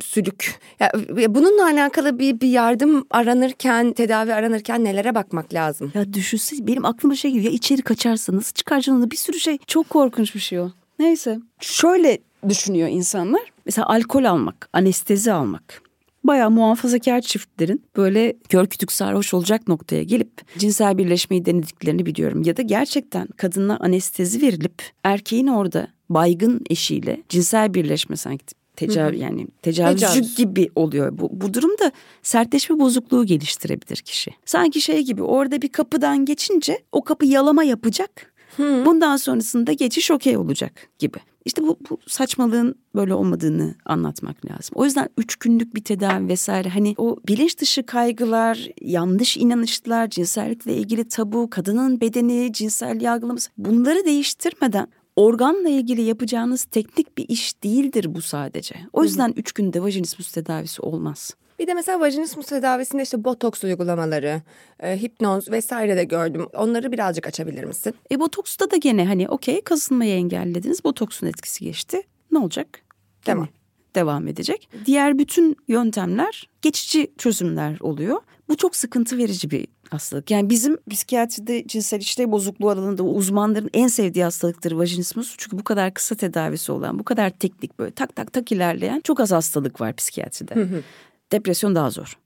Sülük. 0.02 0.60
Ya, 0.80 0.92
bununla 1.28 1.66
alakalı 1.66 2.20
bir, 2.20 2.42
bir 2.42 2.48
yardım 2.48 3.06
aranırken, 3.10 3.94
tedavi 3.94 4.34
aranırken 4.34 4.84
nelere 4.84 5.16
bakmak 5.16 5.54
lazım? 5.54 5.92
Ya 5.96 6.14
düşünsene 6.14 6.68
benim 6.68 6.86
aklıma 6.86 7.16
şey 7.16 7.32
geliyor. 7.32 7.52
Ya 7.52 7.56
içeri 7.56 7.82
kaçarsanız 7.82 8.54
çıkaracağınız 8.54 9.12
bir 9.12 9.18
sürü 9.18 9.40
şey. 9.40 9.58
Çok 9.68 9.90
korkunç 9.90 10.36
bir 10.36 10.40
şey 10.40 10.60
o. 10.60 10.70
Neyse. 11.00 11.40
Şöyle 11.60 12.18
düşünüyor 12.50 12.90
insanlar. 12.90 13.42
Mesela 13.66 13.90
alkol 13.90 14.24
almak, 14.24 14.70
anestezi 14.74 15.32
almak 15.32 15.83
bayağı 16.24 16.52
muhafazakar 16.52 17.22
çiftlerin 17.22 17.84
böyle 17.98 18.34
kör 18.50 18.68
kütük 18.68 18.92
sarhoş 18.92 19.34
olacak 19.34 19.68
noktaya 19.68 20.04
gelip 20.04 20.60
cinsel 20.60 20.98
birleşmeyi 20.98 21.46
denediklerini 21.46 22.06
biliyorum. 22.06 22.44
Ya 22.44 22.58
da 22.58 22.62
gerçekten 22.62 23.28
kadına 23.28 23.78
anestezi 23.78 24.42
verilip 24.42 24.84
erkeğin 25.04 25.48
orada 25.48 25.88
baygın 26.10 26.62
eşiyle 26.70 27.24
cinsel 27.30 27.74
birleşme 27.74 28.16
sanki 28.16 28.46
tecavüz 28.76 29.20
yani 29.20 29.48
tecavüzcü 29.62 30.06
Tecavüz. 30.08 30.36
gibi 30.36 30.70
oluyor. 30.76 31.18
Bu, 31.18 31.30
bu 31.32 31.54
durumda 31.54 31.92
sertleşme 32.24 32.80
bozukluğu 32.80 33.26
geliştirebilir 33.26 33.98
kişi. 33.98 34.32
Sanki 34.46 34.82
şey 34.82 35.02
gibi 35.02 35.24
orada 35.24 35.62
bir 35.62 35.70
kapıdan 35.70 36.26
geçince 36.26 36.84
o 36.92 37.04
kapı 37.04 37.26
yalama 37.26 37.64
yapacak. 37.64 38.34
Hı. 38.58 38.84
Bundan 38.86 39.18
sonrasında 39.18 39.74
geçiş 39.74 40.12
okey 40.12 40.38
olacak 40.38 40.88
gibi. 41.00 41.18
İşte 41.46 41.64
bu, 41.64 41.78
bu 41.90 41.98
saçmalığın 42.08 42.76
böyle 42.96 43.14
olmadığını 43.14 43.76
anlatmak 43.86 44.46
lazım. 44.46 44.72
O 44.76 44.86
yüzden 44.86 45.10
üç 45.18 45.36
günlük 45.36 45.76
bir 45.76 45.84
tedavi 45.84 46.28
vesaire 46.28 46.70
hani 46.70 46.96
o 46.98 47.18
bilinç 47.28 47.58
dışı 47.58 47.86
kaygılar, 47.86 48.70
yanlış 48.82 49.38
inanışlar, 49.38 50.10
cinsellikle 50.10 50.76
ilgili 50.76 51.08
tabu, 51.08 51.50
kadının 51.50 52.02
bedeni, 52.02 52.54
cinsel 52.54 53.02
yargılaması 53.02 53.50
bunları 53.58 54.06
değiştirmeden 54.06 54.88
organla 55.16 55.70
ilgili 55.70 56.02
yapacağınız 56.02 56.64
teknik 56.64 57.18
bir 57.18 57.30
iş 57.30 57.64
değildir 57.64 58.16
bu 58.16 58.22
sadece. 58.22 58.76
O 58.94 59.04
yüzden 59.04 59.28
Hı-hı. 59.28 59.40
üç 59.40 59.52
günde 59.52 59.82
vajinismus 59.82 60.32
tedavisi 60.32 60.82
olmaz. 60.82 61.36
Bir 61.60 61.68
de 61.68 61.74
mesela 61.74 62.00
vajinismus 62.00 62.46
tedavisinde 62.46 63.04
işte 63.04 63.24
botoks 63.24 63.64
uygulamaları, 63.64 64.42
e, 64.80 65.02
hipnoz 65.02 65.52
vesaire 65.52 65.98
de 65.98 66.04
gördüm. 66.04 66.48
Onları 66.54 66.92
birazcık 66.92 67.28
açabilir 67.28 67.64
misin? 67.64 67.94
E 68.12 68.20
botoksta 68.20 68.72
da 68.72 68.78
gene 68.78 69.06
hani 69.06 69.30
okey 69.30 69.62
kazınmayı 69.62 70.14
engellediniz. 70.14 70.84
Botoksun 70.84 71.28
etkisi 71.28 71.64
geçti. 71.64 72.02
Ne 72.32 72.40
olacak? 72.40 72.68
Devam. 73.26 73.48
Devam 73.96 74.28
edecek. 74.28 74.70
Diğer 74.86 75.20
bütün 75.20 75.56
yöntemler 75.68 76.50
geçici 76.62 77.12
çözümler 77.18 77.78
oluyor. 77.80 78.22
Bu 78.50 78.58
çok 78.58 78.76
sıkıntı 78.76 79.18
verici 79.18 79.52
bir 79.52 79.68
hastalık. 79.90 80.32
Yani 80.32 80.50
bizim 80.50 80.78
psikiyatride 80.90 81.68
cinsel 81.68 82.00
işlev 82.00 82.32
bozukluğu 82.32 82.70
alanında 82.70 83.04
uzmanların 83.04 83.70
en 83.74 83.88
sevdiği 83.88 84.24
hastalıktır 84.24 84.72
vajinismus. 84.72 85.36
Çünkü 85.38 85.58
bu 85.58 85.64
kadar 85.64 85.94
kısa 85.94 86.16
tedavisi 86.16 86.72
olan, 86.72 87.00
bu 87.00 87.04
kadar 87.04 87.30
teknik 87.30 87.80
böyle 87.80 87.92
tak 87.92 88.16
tak 88.16 88.34
tak 88.34 88.52
ilerleyen 88.52 89.02
çok 89.04 89.20
az 89.20 89.32
hastalık 89.32 89.82
var 89.82 89.96
psikiyatride. 89.96 90.54
Depresyon 91.34 91.76
daha 91.76 91.90
zor. 91.90 92.18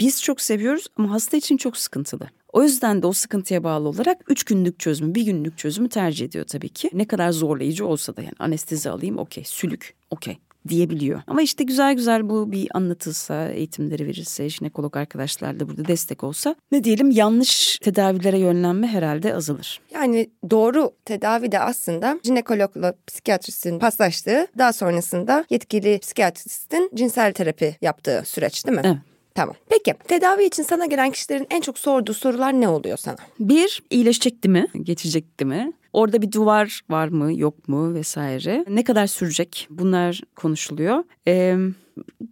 Biz 0.00 0.22
çok 0.22 0.40
seviyoruz 0.40 0.86
ama 0.96 1.10
hasta 1.10 1.36
için 1.36 1.56
çok 1.56 1.76
sıkıntılı. 1.76 2.28
O 2.52 2.62
yüzden 2.62 3.02
de 3.02 3.06
o 3.06 3.12
sıkıntıya 3.12 3.64
bağlı 3.64 3.88
olarak 3.88 4.30
üç 4.30 4.44
günlük 4.44 4.78
çözümü, 4.80 5.14
bir 5.14 5.22
günlük 5.22 5.58
çözümü 5.58 5.88
tercih 5.88 6.26
ediyor 6.26 6.44
tabii 6.44 6.68
ki. 6.68 6.90
Ne 6.92 7.06
kadar 7.06 7.30
zorlayıcı 7.32 7.86
olsa 7.86 8.16
da 8.16 8.22
yani 8.22 8.34
anestezi 8.38 8.90
alayım 8.90 9.18
okey, 9.18 9.44
sülük 9.44 9.94
okey. 10.10 10.38
Diyebiliyor. 10.68 11.22
Ama 11.26 11.42
işte 11.42 11.64
güzel 11.64 11.94
güzel 11.94 12.28
bu 12.28 12.52
bir 12.52 12.68
anlatılsa, 12.74 13.48
eğitimleri 13.48 14.06
verilse, 14.06 14.48
jinekolog 14.48 14.96
arkadaşlar 14.96 15.60
da 15.60 15.68
burada 15.68 15.84
destek 15.84 16.24
olsa 16.24 16.54
ne 16.72 16.84
diyelim 16.84 17.10
yanlış 17.10 17.78
tedavilere 17.78 18.38
yönlenme 18.38 18.86
herhalde 18.86 19.34
azalır. 19.34 19.80
Yani 19.94 20.30
doğru 20.50 20.90
tedavi 21.04 21.52
de 21.52 21.58
aslında 21.58 22.20
jinekologla 22.24 22.94
psikiyatristin 23.06 23.78
paslaştığı 23.78 24.46
daha 24.58 24.72
sonrasında 24.72 25.44
yetkili 25.50 25.98
psikiyatristin 25.98 26.90
cinsel 26.94 27.32
terapi 27.32 27.76
yaptığı 27.82 28.22
süreç 28.26 28.66
değil 28.66 28.76
mi? 28.76 28.82
Evet. 28.84 29.15
Tamam. 29.36 29.54
Peki 29.68 29.94
tedavi 30.08 30.44
için 30.44 30.62
sana 30.62 30.86
gelen 30.86 31.10
kişilerin 31.10 31.46
en 31.50 31.60
çok 31.60 31.78
sorduğu 31.78 32.14
sorular 32.14 32.52
ne 32.52 32.68
oluyor 32.68 32.96
sana? 32.96 33.16
Bir, 33.40 33.82
iyileşecekti 33.90 34.48
mi, 34.48 34.66
geçecekti 34.82 35.44
mi? 35.44 35.72
Orada 35.92 36.22
bir 36.22 36.32
duvar 36.32 36.80
var 36.90 37.08
mı, 37.08 37.38
yok 37.38 37.68
mu 37.68 37.94
vesaire. 37.94 38.64
Ne 38.68 38.84
kadar 38.84 39.06
sürecek? 39.06 39.66
Bunlar 39.70 40.20
konuşuluyor. 40.36 41.04
Ee, 41.28 41.56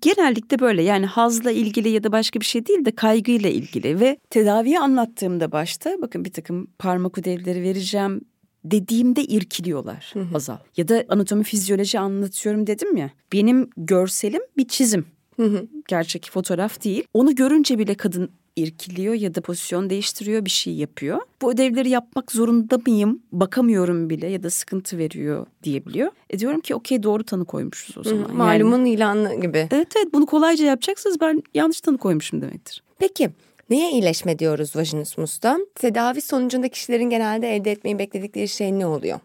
genellikle 0.00 0.58
böyle 0.58 0.82
yani 0.82 1.06
hazla 1.06 1.50
ilgili 1.50 1.88
ya 1.88 2.04
da 2.04 2.12
başka 2.12 2.40
bir 2.40 2.44
şey 2.44 2.66
değil 2.66 2.84
de 2.84 2.90
kaygıyla 2.90 3.50
ilgili 3.50 4.00
ve 4.00 4.16
tedaviyi 4.30 4.78
anlattığımda 4.78 5.52
başta 5.52 5.96
bakın 6.02 6.24
bir 6.24 6.32
takım 6.32 6.66
parmak 6.78 7.18
ödevleri 7.18 7.62
vereceğim 7.62 8.20
dediğimde 8.64 9.24
irkiliyorlar 9.24 10.14
Azal. 10.34 10.56
Ya 10.76 10.88
da 10.88 11.04
anatomi 11.08 11.44
fizyoloji 11.44 11.98
anlatıyorum 11.98 12.66
dedim 12.66 12.96
ya. 12.96 13.10
Benim 13.32 13.70
görselim 13.76 14.42
bir 14.56 14.68
çizim. 14.68 15.06
Gerçek 15.88 16.28
fotoğraf 16.32 16.84
değil. 16.84 17.04
Onu 17.14 17.34
görünce 17.34 17.78
bile 17.78 17.94
kadın 17.94 18.30
irkiliyor 18.56 19.14
ya 19.14 19.34
da 19.34 19.40
pozisyon 19.40 19.90
değiştiriyor 19.90 20.44
bir 20.44 20.50
şey 20.50 20.74
yapıyor. 20.74 21.18
Bu 21.42 21.52
ödevleri 21.52 21.88
yapmak 21.88 22.32
zorunda 22.32 22.78
mıyım? 22.86 23.22
Bakamıyorum 23.32 24.10
bile 24.10 24.26
ya 24.26 24.42
da 24.42 24.50
sıkıntı 24.50 24.98
veriyor 24.98 25.46
diyebiliyor. 25.62 26.10
E 26.30 26.38
diyorum 26.38 26.60
ki 26.60 26.74
okey 26.74 27.02
doğru 27.02 27.24
tanı 27.24 27.44
koymuşuz 27.44 27.98
o 27.98 28.02
zaman. 28.04 28.20
Yani- 28.22 28.32
Malumun 28.36 28.84
ilanı 28.84 29.40
gibi. 29.40 29.68
evet 29.72 29.88
evet 29.96 30.14
bunu 30.14 30.26
kolayca 30.26 30.64
yapacaksınız 30.66 31.20
ben 31.20 31.42
yanlış 31.54 31.80
tanı 31.80 31.98
koymuşum 31.98 32.42
demektir. 32.42 32.82
Peki 32.98 33.30
neye 33.70 33.90
iyileşme 33.90 34.38
diyoruz 34.38 34.76
vajinismusta? 34.76 35.58
Tedavi 35.74 36.20
sonucunda 36.20 36.68
kişilerin 36.68 37.10
genelde 37.10 37.56
elde 37.56 37.70
etmeyi 37.70 37.98
bekledikleri 37.98 38.48
şey 38.48 38.78
ne 38.78 38.86
oluyor? 38.86 39.20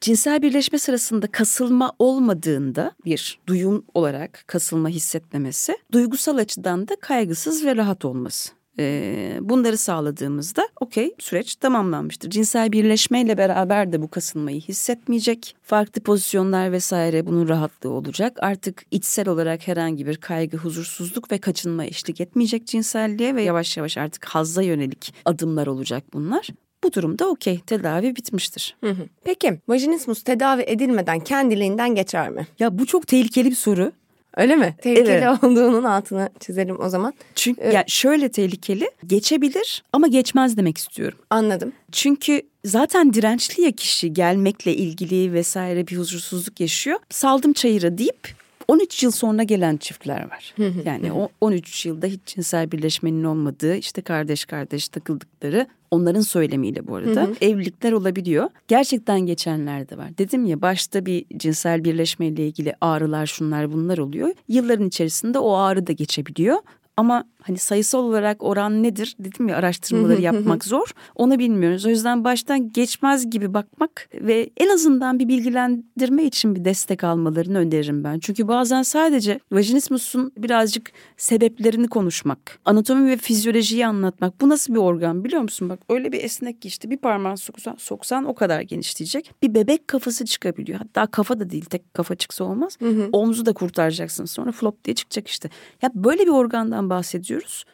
Cinsel 0.00 0.42
birleşme 0.42 0.78
sırasında 0.78 1.26
kasılma 1.26 1.92
olmadığında 1.98 2.92
bir 3.04 3.38
duyum 3.46 3.84
olarak 3.94 4.44
kasılma 4.46 4.88
hissetmemesi, 4.88 5.76
duygusal 5.92 6.36
açıdan 6.36 6.88
da 6.88 6.96
kaygısız 7.00 7.64
ve 7.64 7.76
rahat 7.76 8.04
olması. 8.04 8.56
Ee, 8.78 9.38
bunları 9.40 9.76
sağladığımızda 9.76 10.68
okey 10.80 11.14
süreç 11.18 11.56
tamamlanmıştır. 11.56 12.30
Cinsel 12.30 12.72
birleşmeyle 12.72 13.38
beraber 13.38 13.92
de 13.92 14.02
bu 14.02 14.08
kasılmayı 14.08 14.60
hissetmeyecek. 14.60 15.56
Farklı 15.62 16.02
pozisyonlar 16.02 16.72
vesaire 16.72 17.26
bunun 17.26 17.48
rahatlığı 17.48 17.90
olacak. 17.90 18.36
Artık 18.40 18.82
içsel 18.90 19.28
olarak 19.28 19.68
herhangi 19.68 20.06
bir 20.06 20.16
kaygı, 20.16 20.56
huzursuzluk 20.56 21.32
ve 21.32 21.38
kaçınma 21.38 21.84
eşlik 21.84 22.20
etmeyecek 22.20 22.66
cinselliğe 22.66 23.34
ve 23.34 23.42
yavaş 23.42 23.76
yavaş 23.76 23.98
artık 23.98 24.24
hazza 24.24 24.62
yönelik 24.62 25.14
adımlar 25.24 25.66
olacak 25.66 26.04
bunlar. 26.12 26.48
Bu 26.86 26.92
durumda 26.92 27.28
okey 27.28 27.60
tedavi 27.66 28.16
bitmiştir. 28.16 28.76
Hı 28.80 28.90
hı. 28.90 29.06
Peki 29.24 29.58
vajinismus 29.68 30.22
tedavi 30.22 30.62
edilmeden 30.66 31.20
kendiliğinden 31.20 31.94
geçer 31.94 32.30
mi? 32.30 32.46
Ya 32.58 32.78
bu 32.78 32.86
çok 32.86 33.06
tehlikeli 33.06 33.50
bir 33.50 33.54
soru. 33.54 33.92
Öyle 34.36 34.56
mi? 34.56 34.76
Tehlikeli 34.82 35.10
Evet. 35.10 35.44
olduğunun 35.44 35.84
altını 35.84 36.30
çizelim 36.40 36.80
o 36.80 36.88
zaman. 36.88 37.14
Çünkü 37.34 37.62
ya 37.62 37.84
şöyle 37.86 38.28
tehlikeli 38.28 38.90
geçebilir 39.06 39.84
ama 39.92 40.06
geçmez 40.06 40.56
demek 40.56 40.78
istiyorum. 40.78 41.18
Anladım. 41.30 41.72
Çünkü 41.92 42.42
zaten 42.64 43.12
dirençli 43.12 43.62
ya 43.62 43.72
kişi 43.72 44.12
gelmekle 44.12 44.74
ilgili 44.74 45.32
vesaire 45.32 45.86
bir 45.86 45.96
huzursuzluk 45.96 46.60
yaşıyor. 46.60 46.98
Saldım 47.10 47.52
çayıra 47.52 47.98
deyip 47.98 48.34
13 48.68 49.02
yıl 49.02 49.10
sonra 49.10 49.42
gelen 49.42 49.76
çiftler 49.76 50.30
var. 50.30 50.54
Yani 50.84 51.12
o 51.12 51.28
13 51.40 51.86
yılda 51.86 52.06
hiç 52.06 52.20
cinsel 52.26 52.72
birleşmenin 52.72 53.24
olmadığı 53.24 53.76
işte 53.76 54.02
kardeş 54.02 54.44
kardeş 54.44 54.88
takıldıkları 54.88 55.66
onların 55.90 56.20
söylemiyle 56.20 56.86
bu 56.86 56.96
arada 56.96 57.28
evlilikler 57.40 57.92
olabiliyor. 57.92 58.50
Gerçekten 58.68 59.20
geçenler 59.20 59.88
de 59.88 59.98
var. 59.98 60.18
Dedim 60.18 60.44
ya 60.44 60.62
başta 60.62 61.06
bir 61.06 61.24
cinsel 61.36 61.84
birleşmeyle 61.84 62.46
ilgili 62.46 62.74
ağrılar 62.80 63.26
şunlar 63.26 63.72
bunlar 63.72 63.98
oluyor. 63.98 64.30
Yılların 64.48 64.86
içerisinde 64.86 65.38
o 65.38 65.56
ağrı 65.56 65.86
da 65.86 65.92
geçebiliyor. 65.92 66.56
Ama 66.96 67.24
hani 67.42 67.58
sayısal 67.58 67.98
olarak 67.98 68.42
oran 68.42 68.82
nedir 68.82 69.16
dedim 69.18 69.48
ya 69.48 69.56
araştırmaları 69.56 70.20
yapmak 70.30 70.64
zor. 70.64 70.90
Onu 71.14 71.38
bilmiyoruz. 71.38 71.86
O 71.86 71.88
yüzden 71.88 72.24
baştan 72.24 72.72
geçmez 72.72 73.30
gibi 73.30 73.54
bakmak 73.54 74.08
ve 74.14 74.50
en 74.56 74.68
azından 74.68 75.18
bir 75.18 75.28
bilgilendirme 75.28 76.24
için 76.24 76.54
bir 76.54 76.64
destek 76.64 77.04
almalarını 77.04 77.58
öneririm 77.58 78.04
ben. 78.04 78.18
Çünkü 78.18 78.48
bazen 78.48 78.82
sadece 78.82 79.40
vajinismusun 79.52 80.32
birazcık 80.36 80.92
sebeplerini 81.16 81.88
konuşmak, 81.88 82.58
anatomi 82.64 83.10
ve 83.10 83.16
fizyolojiyi 83.16 83.86
anlatmak. 83.86 84.40
Bu 84.40 84.48
nasıl 84.48 84.74
bir 84.74 84.78
organ 84.78 85.24
biliyor 85.24 85.42
musun? 85.42 85.68
Bak 85.68 85.78
öyle 85.88 86.12
bir 86.12 86.24
esnek 86.24 86.62
ki 86.62 86.68
işte 86.68 86.90
bir 86.90 86.96
parmağını 86.96 87.38
soksan, 87.38 87.74
soksan 87.78 88.24
o 88.24 88.34
kadar 88.34 88.60
genişleyecek. 88.60 89.34
Bir 89.42 89.54
bebek 89.54 89.88
kafası 89.88 90.24
çıkabiliyor. 90.24 90.78
Hatta 90.78 91.06
kafa 91.06 91.40
da 91.40 91.50
değil 91.50 91.64
tek 91.64 91.94
kafa 91.94 92.14
çıksa 92.14 92.44
olmaz. 92.44 92.78
Omzu 93.12 93.46
da 93.46 93.52
kurtaracaksın 93.52 94.24
sonra 94.24 94.52
flop 94.52 94.84
diye 94.84 94.94
çıkacak 94.94 95.28
işte. 95.28 95.50
Ya 95.82 95.90
böyle 95.94 96.22
bir 96.22 96.30
organdan 96.30 96.85
bahsediyoruz. 96.90 97.64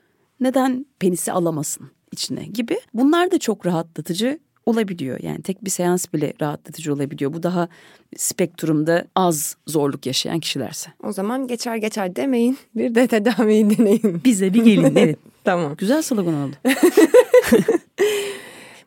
Neden 0.41 0.87
penisi 0.99 1.33
alamasın 1.33 1.91
içine 2.13 2.45
gibi. 2.45 2.81
Bunlar 2.95 3.31
da 3.31 3.39
çok 3.39 3.67
rahatlatıcı 3.67 4.39
olabiliyor. 4.67 5.19
Yani 5.23 5.43
tek 5.43 5.65
bir 5.65 5.71
seans 5.71 6.13
bile 6.13 6.33
rahatlatıcı 6.41 6.95
olabiliyor. 6.95 7.33
Bu 7.33 7.43
daha 7.43 7.69
spektrumda 8.17 9.05
az 9.15 9.57
zorluk 9.67 10.07
yaşayan 10.07 10.41
kişilerse. 10.41 10.91
O 11.03 11.13
zaman 11.13 11.47
geçer 11.47 11.77
geçer 11.77 12.17
demeyin. 12.17 12.59
Bir 12.75 12.95
de 12.95 13.07
tedaviyi 13.07 13.79
deneyin. 13.79 14.21
Bize 14.25 14.55
bir 14.55 14.65
gelin. 14.65 14.97
Evet. 14.97 15.19
tamam. 15.45 15.75
Güzel 15.79 16.03
slogan 16.03 16.35
oldu. 16.35 16.57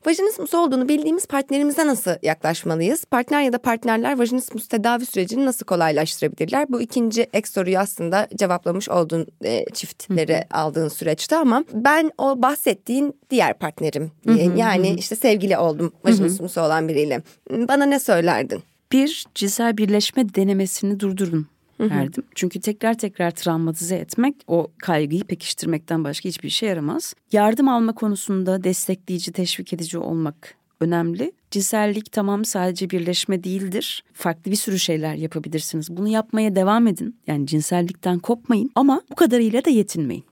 Vajinismus 0.05 0.53
olduğunu 0.53 0.89
bildiğimiz 0.89 1.25
partnerimize 1.25 1.87
nasıl 1.87 2.11
yaklaşmalıyız? 2.21 3.05
Partner 3.05 3.41
ya 3.41 3.53
da 3.53 3.57
partnerler 3.57 4.19
vajinismus 4.19 4.67
tedavi 4.67 5.05
sürecini 5.05 5.45
nasıl 5.45 5.65
kolaylaştırabilirler? 5.65 6.65
Bu 6.69 6.81
ikinci 6.81 7.21
ek 7.33 7.47
soruyu 7.49 7.79
aslında 7.79 8.27
cevaplamış 8.35 8.89
olduğun 8.89 9.27
e, 9.43 9.65
çiftleri 9.73 10.43
aldığın 10.51 10.87
süreçte 10.87 11.35
ama 11.35 11.63
ben 11.73 12.11
o 12.17 12.41
bahsettiğin 12.41 13.13
diğer 13.29 13.53
partnerim. 13.59 14.11
yani 14.57 14.89
işte 14.89 15.15
sevgili 15.15 15.57
oldum 15.57 15.93
vajinismusu 16.05 16.61
olan 16.61 16.87
biriyle. 16.87 17.21
Bana 17.51 17.85
ne 17.85 17.99
söylerdin? 17.99 18.63
Bir 18.91 19.25
cinsel 19.35 19.77
birleşme 19.77 20.35
denemesini 20.35 20.99
durdurun 20.99 21.47
verdim. 21.79 22.23
Çünkü 22.35 22.59
tekrar 22.59 22.97
tekrar 22.97 23.31
travmatize 23.31 23.95
etmek 23.95 24.35
o 24.47 24.71
kaygıyı 24.77 25.23
pekiştirmekten 25.23 26.03
başka 26.03 26.29
hiçbir 26.29 26.47
işe 26.47 26.65
yaramaz. 26.65 27.13
Yardım 27.31 27.67
alma 27.67 27.95
konusunda 27.95 28.63
destekleyici, 28.63 29.31
teşvik 29.31 29.73
edici 29.73 29.97
olmak 29.97 30.55
önemli. 30.81 31.31
Cinsellik 31.51 32.11
tamam 32.11 32.45
sadece 32.45 32.89
birleşme 32.89 33.43
değildir. 33.43 34.03
Farklı 34.13 34.51
bir 34.51 34.55
sürü 34.55 34.79
şeyler 34.79 35.15
yapabilirsiniz. 35.15 35.97
Bunu 35.97 36.07
yapmaya 36.07 36.55
devam 36.55 36.88
edin. 36.88 37.19
Yani 37.27 37.47
cinsellikten 37.47 38.19
kopmayın 38.19 38.71
ama 38.75 39.01
bu 39.11 39.15
kadarıyla 39.15 39.65
da 39.65 39.69
yetinmeyin. 39.69 40.23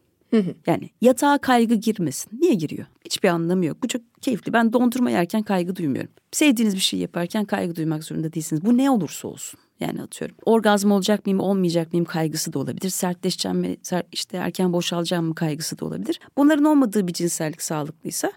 Yani 0.67 0.89
yatağa 1.01 1.38
kaygı 1.38 1.75
girmesin. 1.75 2.39
Niye 2.41 2.53
giriyor? 2.53 2.86
Hiçbir 3.06 3.29
anlamı 3.29 3.65
yok. 3.65 3.84
Bu 3.84 3.88
çok 3.88 4.01
keyifli. 4.21 4.53
Ben 4.53 4.73
dondurma 4.73 5.12
yerken 5.12 5.43
kaygı 5.43 5.75
duymuyorum. 5.75 6.12
Sevdiğiniz 6.32 6.75
bir 6.75 6.79
şey 6.79 6.99
yaparken 6.99 7.45
kaygı 7.45 7.75
duymak 7.75 8.03
zorunda 8.03 8.34
değilsiniz. 8.34 8.65
Bu 8.65 8.77
ne 8.77 8.89
olursa 8.89 9.27
olsun. 9.27 9.60
Yani 9.84 10.02
atıyorum. 10.02 10.36
Orgazm 10.46 10.91
olacak 10.91 11.26
mıyım, 11.26 11.39
olmayacak 11.39 11.93
mıyım 11.93 12.06
kaygısı 12.06 12.54
da 12.54 12.60
olabilir. 12.60 12.89
Sertleşeceğim 12.89 13.58
mi, 13.58 13.78
ser- 13.84 14.04
işte 14.12 14.38
erken 14.38 14.74
boşalacağım 14.74 15.26
mı 15.26 15.36
kaygısı 15.36 15.80
da 15.80 15.86
olabilir. 15.86 16.19
Bunların 16.38 16.65
olmadığı 16.65 17.08
bir 17.08 17.13
cinsellik 17.13 17.62
sağlıklıysa 17.62 18.32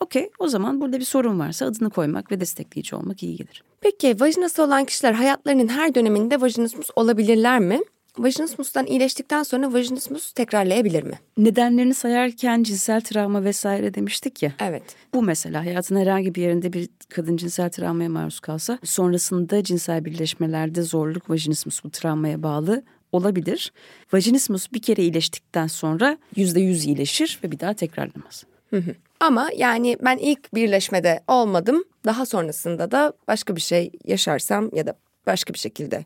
okey 0.00 0.30
o 0.38 0.48
zaman 0.48 0.80
burada 0.80 0.98
bir 0.98 1.04
sorun 1.04 1.38
varsa 1.38 1.66
adını 1.66 1.90
koymak 1.90 2.32
ve 2.32 2.40
destekleyici 2.40 2.96
olmak 2.96 3.22
iyi 3.22 3.36
gelir. 3.36 3.64
Peki 3.80 4.20
vajinası 4.20 4.62
olan 4.62 4.84
kişiler 4.84 5.12
hayatlarının 5.12 5.68
her 5.68 5.94
döneminde 5.94 6.40
vajinismus 6.40 6.90
olabilirler 6.96 7.60
mi? 7.60 7.80
Vajinismustan 8.18 8.86
iyileştikten 8.86 9.42
sonra 9.42 9.72
vajinismus 9.72 10.32
tekrarlayabilir 10.32 11.02
mi? 11.02 11.18
Nedenlerini 11.38 11.94
sayarken 11.94 12.62
cinsel 12.62 13.00
travma 13.00 13.44
vesaire 13.44 13.94
demiştik 13.94 14.42
ya. 14.42 14.52
Evet. 14.60 14.82
Bu 15.14 15.22
mesela 15.22 15.64
hayatın 15.64 15.96
herhangi 15.96 16.34
bir 16.34 16.42
yerinde 16.42 16.72
bir 16.72 16.88
kadın 17.08 17.36
cinsel 17.36 17.70
travmaya 17.70 18.08
maruz 18.08 18.40
kalsa 18.40 18.78
sonrasında 18.84 19.64
cinsel 19.64 20.04
birleşmelerde 20.04 20.82
zorluk 20.82 21.30
vajinismus 21.30 21.84
bu 21.84 21.90
travmaya 21.90 22.42
bağlı 22.42 22.82
olabilir. 23.12 23.72
Vajinismus 24.12 24.72
bir 24.72 24.82
kere 24.82 25.02
iyileştikten 25.02 25.66
sonra 25.66 26.18
yüzde 26.36 26.60
yüz 26.60 26.84
iyileşir 26.84 27.40
ve 27.44 27.50
bir 27.50 27.60
daha 27.60 27.74
tekrarlamaz. 27.74 28.44
Hı 28.70 28.76
hı. 28.76 28.94
Ama 29.20 29.48
yani 29.56 29.96
ben 30.04 30.16
ilk 30.16 30.54
birleşmede 30.54 31.20
olmadım. 31.28 31.84
Daha 32.04 32.26
sonrasında 32.26 32.90
da 32.90 33.12
başka 33.28 33.56
bir 33.56 33.60
şey 33.60 33.90
yaşarsam 34.04 34.70
ya 34.74 34.86
da 34.86 34.94
başka 35.26 35.54
bir 35.54 35.58
şekilde 35.58 36.04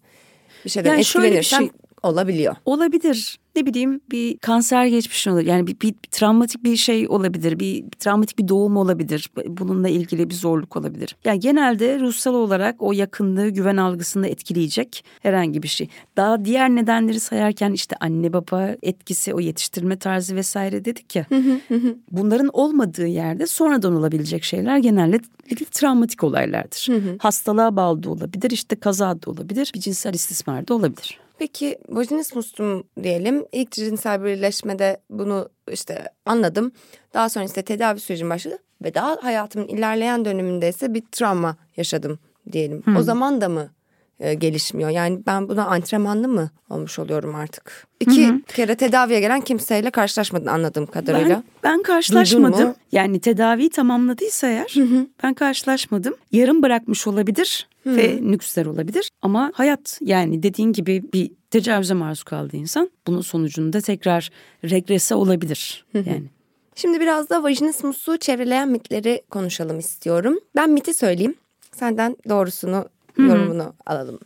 bir 0.64 0.70
şeyden 0.70 0.90
Yani 0.90 1.04
şöyle 1.04 1.26
bir 1.32 1.36
etkilenirsem 1.36 1.60
şey- 1.60 1.85
olabiliyor. 2.06 2.56
Olabilir. 2.64 3.38
Ne 3.56 3.66
bileyim 3.66 4.00
bir 4.10 4.38
kanser 4.38 4.86
geçmişin 4.86 5.30
olabilir. 5.30 5.50
Yani 5.50 5.66
bir, 5.66 5.80
bir, 5.80 5.88
bir 5.88 6.08
travmatik 6.10 6.64
bir 6.64 6.76
şey 6.76 7.08
olabilir. 7.08 7.60
Bir, 7.60 7.84
bir 7.84 7.90
travmatik 7.90 8.38
bir 8.38 8.48
doğum 8.48 8.76
olabilir. 8.76 9.30
Bununla 9.48 9.88
ilgili 9.88 10.30
bir 10.30 10.34
zorluk 10.34 10.76
olabilir. 10.76 11.16
Yani 11.24 11.40
genelde 11.40 12.00
ruhsal 12.00 12.34
olarak 12.34 12.82
o 12.82 12.92
yakınlığı, 12.92 13.48
güven 13.48 13.76
algısını 13.76 14.28
etkileyecek 14.28 15.04
herhangi 15.20 15.62
bir 15.62 15.68
şey. 15.68 15.88
Daha 16.16 16.44
diğer 16.44 16.70
nedenleri 16.70 17.20
sayarken 17.20 17.72
işte 17.72 17.96
anne 18.00 18.32
baba 18.32 18.76
etkisi, 18.82 19.34
o 19.34 19.40
yetiştirme 19.40 19.96
tarzı 19.98 20.36
vesaire 20.36 20.84
dedik 20.84 21.16
ya. 21.16 21.26
bunların 22.10 22.50
olmadığı 22.52 23.06
yerde 23.06 23.46
sonradan 23.46 23.96
olabilecek 23.96 24.44
şeyler 24.44 24.78
genellikle 24.78 25.64
travmatik 25.70 26.24
olaylardır. 26.24 26.88
Hastalığa 27.18 27.76
bağlı 27.76 28.02
da 28.02 28.10
olabilir, 28.10 28.50
işte 28.50 28.76
kaza 28.76 29.22
da 29.22 29.30
olabilir, 29.30 29.70
bir 29.74 29.80
cinsel 29.80 30.14
istismar 30.14 30.68
da 30.68 30.74
olabilir. 30.74 31.25
Peki 31.38 31.78
vajinismustum 31.88 32.84
diyelim. 33.02 33.46
İlk 33.52 33.72
cinsel 33.72 34.24
birleşmede 34.24 35.00
bunu 35.10 35.48
işte 35.72 36.08
anladım. 36.24 36.72
Daha 37.14 37.28
sonra 37.28 37.44
işte 37.44 37.62
tedavi 37.62 38.00
sürecim 38.00 38.30
başladı. 38.30 38.58
Ve 38.84 38.94
daha 38.94 39.18
hayatımın 39.22 39.68
ilerleyen 39.68 40.24
döneminde 40.24 40.68
ise 40.68 40.94
bir 40.94 41.02
travma 41.12 41.56
yaşadım 41.76 42.18
diyelim. 42.52 42.82
O 42.98 43.02
zaman 43.02 43.40
da 43.40 43.48
mı 43.48 43.70
e, 44.20 44.34
gelişmiyor? 44.34 44.90
Yani 44.90 45.18
ben 45.26 45.48
buna 45.48 45.66
antrenmanlı 45.66 46.28
mı 46.28 46.50
olmuş 46.70 46.98
oluyorum 46.98 47.34
artık? 47.34 47.86
İki 48.00 48.42
kere 48.48 48.74
tedaviye 48.74 49.20
gelen 49.20 49.40
kimseyle 49.40 49.90
karşılaşmadın 49.90 50.46
anladığım 50.46 50.86
kadarıyla. 50.86 51.28
Ben, 51.36 51.44
ben 51.62 51.82
karşılaşmadım. 51.82 52.74
Yani 52.92 53.20
tedaviyi 53.20 53.70
tamamladıysa 53.70 54.46
eğer 54.46 54.74
ben 55.22 55.34
karşılaşmadım. 55.34 56.14
Yarım 56.32 56.62
bırakmış 56.62 57.06
olabilir 57.06 57.68
ve 57.86 58.18
nüksler 58.22 58.66
olabilir. 58.66 59.10
Ama 59.22 59.52
hayat 59.54 59.98
yani 60.00 60.42
dediğin 60.42 60.72
gibi 60.72 61.02
bir 61.12 61.30
tecavüze 61.50 61.94
maruz 61.94 62.22
kaldı 62.22 62.56
insan. 62.56 62.90
Bunun 63.06 63.20
sonucunda 63.20 63.80
tekrar 63.80 64.30
regrese 64.64 65.14
olabilir. 65.14 65.84
Yani. 65.94 66.24
Şimdi 66.74 67.00
biraz 67.00 67.30
da 67.30 67.42
vajinismusu 67.42 68.18
çevreleyen 68.18 68.68
mitleri 68.68 69.22
konuşalım 69.30 69.78
istiyorum. 69.78 70.38
Ben 70.56 70.70
miti 70.70 70.94
söyleyeyim. 70.94 71.34
Senden 71.72 72.16
doğrusunu, 72.28 72.88
yorumunu 73.18 73.74
alalım. 73.86 74.18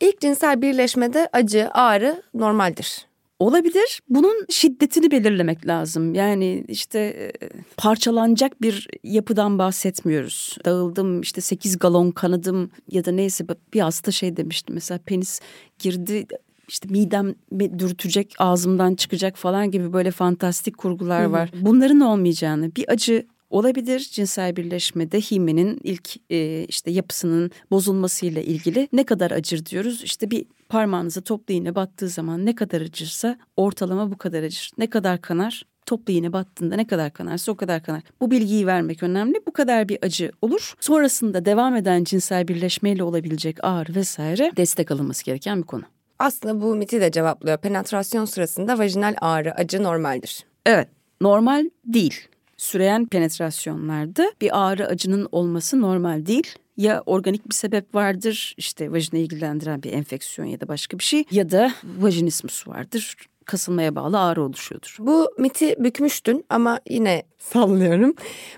İlk 0.00 0.20
cinsel 0.20 0.62
birleşmede 0.62 1.28
acı, 1.32 1.70
ağrı 1.70 2.22
normaldir. 2.34 3.06
Olabilir. 3.38 4.00
Bunun 4.08 4.46
şiddetini 4.48 5.10
belirlemek 5.10 5.66
lazım. 5.66 6.14
Yani 6.14 6.64
işte 6.68 6.98
e, 6.98 7.32
parçalanacak 7.76 8.62
bir 8.62 8.88
yapıdan 9.04 9.58
bahsetmiyoruz. 9.58 10.56
Dağıldım 10.64 11.20
işte 11.20 11.40
8 11.40 11.78
galon 11.78 12.10
kanadım 12.10 12.70
ya 12.90 13.04
da 13.04 13.12
neyse 13.12 13.44
bir 13.74 13.80
hasta 13.80 14.10
şey 14.10 14.36
demişti. 14.36 14.72
Mesela 14.72 15.00
penis 15.06 15.40
girdi 15.78 16.26
işte 16.68 16.88
midem 16.90 17.34
dürtecek 17.78 18.34
ağzımdan 18.38 18.94
çıkacak 18.94 19.36
falan 19.36 19.70
gibi 19.70 19.92
böyle 19.92 20.10
fantastik 20.10 20.78
kurgular 20.78 21.24
var. 21.24 21.50
Bunların 21.60 22.00
olmayacağını 22.00 22.76
bir 22.76 22.84
acı 22.88 23.26
olabilir 23.50 24.08
cinsel 24.12 24.56
birleşmede 24.56 25.20
himenin 25.20 25.80
ilk 25.84 26.30
e, 26.30 26.64
işte 26.64 26.90
yapısının 26.90 27.50
bozulmasıyla 27.70 28.42
ilgili 28.42 28.88
ne 28.92 29.04
kadar 29.04 29.30
acır 29.30 29.66
diyoruz 29.66 30.02
işte 30.02 30.30
bir 30.30 30.46
parmağınıza 30.68 31.20
toplu 31.20 31.54
iğne 31.54 31.74
battığı 31.74 32.08
zaman 32.08 32.46
ne 32.46 32.54
kadar 32.54 32.80
acırsa 32.80 33.38
ortalama 33.56 34.10
bu 34.10 34.18
kadar 34.18 34.42
acır 34.42 34.70
ne 34.78 34.90
kadar 34.90 35.20
kanar 35.20 35.64
toplu 35.86 36.12
iğne 36.12 36.32
battığında 36.32 36.76
ne 36.76 36.86
kadar 36.86 37.12
kanarsa 37.12 37.52
o 37.52 37.56
kadar 37.56 37.82
kanar. 37.82 38.02
Bu 38.20 38.30
bilgiyi 38.30 38.66
vermek 38.66 39.02
önemli. 39.02 39.34
Bu 39.46 39.52
kadar 39.52 39.88
bir 39.88 39.98
acı 40.02 40.32
olur. 40.42 40.74
Sonrasında 40.80 41.44
devam 41.44 41.76
eden 41.76 42.04
cinsel 42.04 42.48
birleşmeyle 42.48 43.02
olabilecek 43.02 43.64
ağrı 43.64 43.94
vesaire 43.94 44.52
destek 44.56 44.90
alınması 44.90 45.24
gereken 45.24 45.62
bir 45.62 45.66
konu. 45.66 45.82
Aslında 46.18 46.60
bu 46.60 46.74
miti 46.74 47.00
de 47.00 47.10
cevaplıyor. 47.10 47.58
Penetrasyon 47.58 48.24
sırasında 48.24 48.78
vajinal 48.78 49.14
ağrı, 49.20 49.54
acı 49.54 49.82
normaldir. 49.82 50.44
Evet, 50.66 50.88
normal 51.20 51.70
değil 51.84 52.28
süreyen 52.60 53.06
penetrasyonlarda 53.06 54.32
bir 54.40 54.66
ağrı 54.66 54.86
acının 54.86 55.28
olması 55.32 55.80
normal 55.80 56.26
değil. 56.26 56.54
Ya 56.76 57.02
organik 57.06 57.50
bir 57.50 57.54
sebep 57.54 57.94
vardır 57.94 58.54
işte 58.56 58.92
vajina 58.92 59.20
ilgilendiren 59.20 59.82
bir 59.82 59.92
enfeksiyon 59.92 60.48
ya 60.48 60.60
da 60.60 60.68
başka 60.68 60.98
bir 60.98 61.04
şey 61.04 61.24
ya 61.30 61.50
da 61.50 61.72
vajinismus 61.84 62.68
vardır 62.68 63.16
kasılmaya 63.44 63.94
bağlı 63.94 64.20
ağrı 64.20 64.42
oluşuyordur. 64.42 64.96
Bu 64.98 65.30
miti 65.38 65.76
bükmüştün 65.78 66.44
ama 66.48 66.80
yine 66.88 67.22
sallıyorum. 67.38 68.14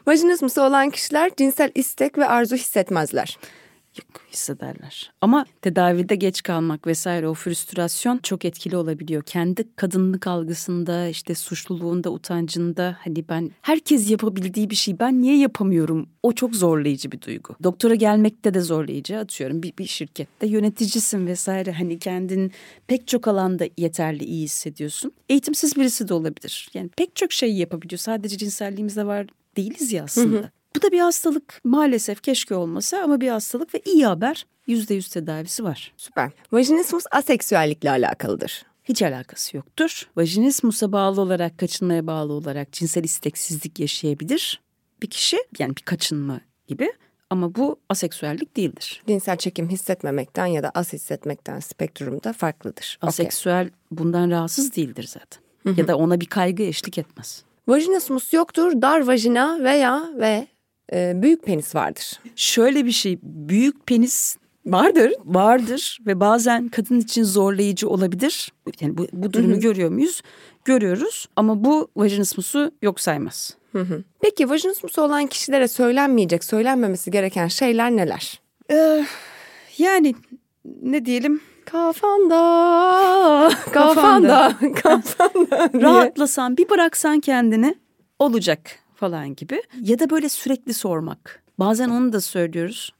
Vajinismusu 0.07 0.63
olan 0.63 0.91
kişiler 0.91 1.31
cinsel 1.37 1.71
istek 1.75 2.19
ve 2.19 2.27
arzu 2.27 2.57
hissetmezler. 2.57 3.39
Yok 3.99 4.23
hissederler. 4.33 5.13
Ama 5.21 5.45
tedavide 5.63 6.15
geç 6.15 6.43
kalmak 6.43 6.87
vesaire 6.87 7.29
o 7.29 7.35
früstrasyon 7.35 8.19
çok 8.19 8.45
etkili 8.45 8.77
olabiliyor. 8.77 9.23
Kendi 9.23 9.77
kadınlık 9.77 10.27
algısında 10.27 11.09
işte 11.09 11.35
suçluluğunda 11.35 12.11
utancında 12.11 12.97
hani 13.05 13.29
ben 13.29 13.51
herkes 13.63 14.11
yapabildiği 14.11 14.71
bir 14.71 14.75
şey 14.75 14.99
ben 14.99 15.23
niye 15.23 15.39
yapamıyorum 15.39 16.09
o 16.23 16.33
çok 16.33 16.55
zorlayıcı 16.55 17.13
bir 17.13 17.21
duygu. 17.21 17.55
Doktora 17.63 17.95
gelmekte 17.95 18.55
de 18.55 18.61
zorlayıcı 18.61 19.19
atıyorum 19.19 19.63
bir, 19.63 19.77
bir 19.79 19.87
şirkette 19.87 20.47
yöneticisin 20.47 21.27
vesaire 21.27 21.73
hani 21.73 21.99
kendin 21.99 22.53
pek 22.87 23.09
çok 23.09 23.29
alanda 23.29 23.65
yeterli 23.77 24.25
iyi 24.25 24.45
hissediyorsun. 24.45 25.13
Eğitimsiz 25.29 25.77
birisi 25.77 26.09
de 26.09 26.15
olabilir. 26.15 26.69
Yani 26.75 26.89
pek 26.89 27.17
çok 27.17 27.33
şey 27.33 27.55
yapabiliyor 27.55 27.99
sadece 27.99 28.39
cinselliğimizde 28.39 29.07
var 29.07 29.27
değiliz 29.57 29.93
ya 29.93 30.05
aslında. 30.05 30.37
Hı 30.39 30.43
hı. 30.43 30.51
Bu 30.77 30.83
da 30.83 30.93
bir 30.93 31.01
hastalık 31.01 31.61
maalesef 31.65 32.23
keşke 32.23 32.55
olmasa 32.55 33.03
ama 33.03 33.21
bir 33.21 33.29
hastalık 33.29 33.75
ve 33.75 33.83
iyi 33.85 34.07
haber 34.07 34.47
yüzde 34.67 34.95
yüz 34.95 35.09
tedavisi 35.09 35.65
var. 35.65 35.93
Süper. 35.97 36.31
Vajinismus 36.53 37.05
aseksüellikle 37.11 37.91
alakalıdır. 37.91 38.65
Hiç 38.85 39.03
alakası 39.03 39.57
yoktur. 39.57 40.09
Vajinismusa 40.17 40.93
bağlı 40.93 41.21
olarak, 41.21 41.59
kaçınmaya 41.59 42.07
bağlı 42.07 42.33
olarak 42.33 42.73
cinsel 42.73 43.05
isteksizlik 43.05 43.81
yaşayabilir 43.81 44.61
bir 45.03 45.11
kişi. 45.11 45.39
Yani 45.59 45.77
bir 45.77 45.83
kaçınma 45.83 46.41
gibi. 46.67 46.93
Ama 47.31 47.55
bu 47.55 47.81
aseksüellik 47.89 48.57
değildir. 48.57 49.03
Cinsel 49.07 49.37
çekim 49.37 49.69
hissetmemekten 49.69 50.47
ya 50.47 50.63
da 50.63 50.71
az 50.71 50.93
hissetmekten 50.93 51.61
spektrumda 51.61 52.33
farklıdır. 52.33 52.99
Aseksüel 53.03 53.63
okay. 53.63 53.73
bundan 53.91 54.31
rahatsız 54.31 54.77
değildir 54.77 55.05
zaten. 55.09 55.43
Hı 55.63 55.69
hı. 55.69 55.81
Ya 55.81 55.89
da 55.89 55.97
ona 55.97 56.21
bir 56.21 56.27
kaygı 56.27 56.63
eşlik 56.63 56.99
etmez. 56.99 57.45
Vajinismus 57.69 58.33
yoktur, 58.33 58.83
dar 58.83 59.07
vajina 59.07 59.65
veya 59.65 60.11
ve 60.15 60.47
e, 60.93 61.13
büyük 61.23 61.43
penis 61.43 61.75
vardır. 61.75 62.21
Şöyle 62.37 62.87
bir 62.87 62.93
şey, 62.93 63.19
büyük 63.23 63.87
penis 63.87 64.37
vardır, 64.67 65.13
vardır 65.25 65.99
ve 66.07 66.21
bazen 66.21 66.69
kadın 66.69 67.01
için 67.01 67.25
zorlayıcı 67.25 67.89
olabilir. 67.89 68.53
Yani 68.81 68.99
bu, 68.99 69.07
bu 69.13 69.33
durumu 69.33 69.61
görüyor 69.61 69.91
muyuz? 69.91 70.23
Görüyoruz 70.65 71.27
ama 71.37 71.65
bu 71.65 71.89
vajinismusu 71.97 72.73
yok 72.83 73.01
saymaz. 73.01 73.57
Peki 74.21 74.51
vajinismusu 74.51 75.03
olan 75.03 75.27
kişilere 75.27 75.69
söylenmeyecek, 75.69 76.45
söylenmemesi 76.45 77.11
gereken 77.11 77.49
şeyler 77.49 77.91
neler? 77.91 78.41
Ee, 78.71 79.05
yani 79.79 80.15
ne 80.83 81.05
diyelim? 81.05 81.41
Kafanda, 81.65 83.51
kafanda, 83.73 84.57
kafanda. 84.83 85.71
Rahatlasan, 85.83 86.57
bir 86.57 86.69
bıraksan 86.69 87.21
kendini 87.21 87.75
olacak 88.19 88.82
falan 89.03 89.35
gibi. 89.35 89.63
Ya 89.81 89.99
da 89.99 90.11
böyle 90.11 90.29
sürekli 90.29 90.75
sormak. 90.75 91.43
Bazen 91.59 91.89
onu 91.89 92.13
da 92.13 92.21
söylüyoruz. 92.21 92.93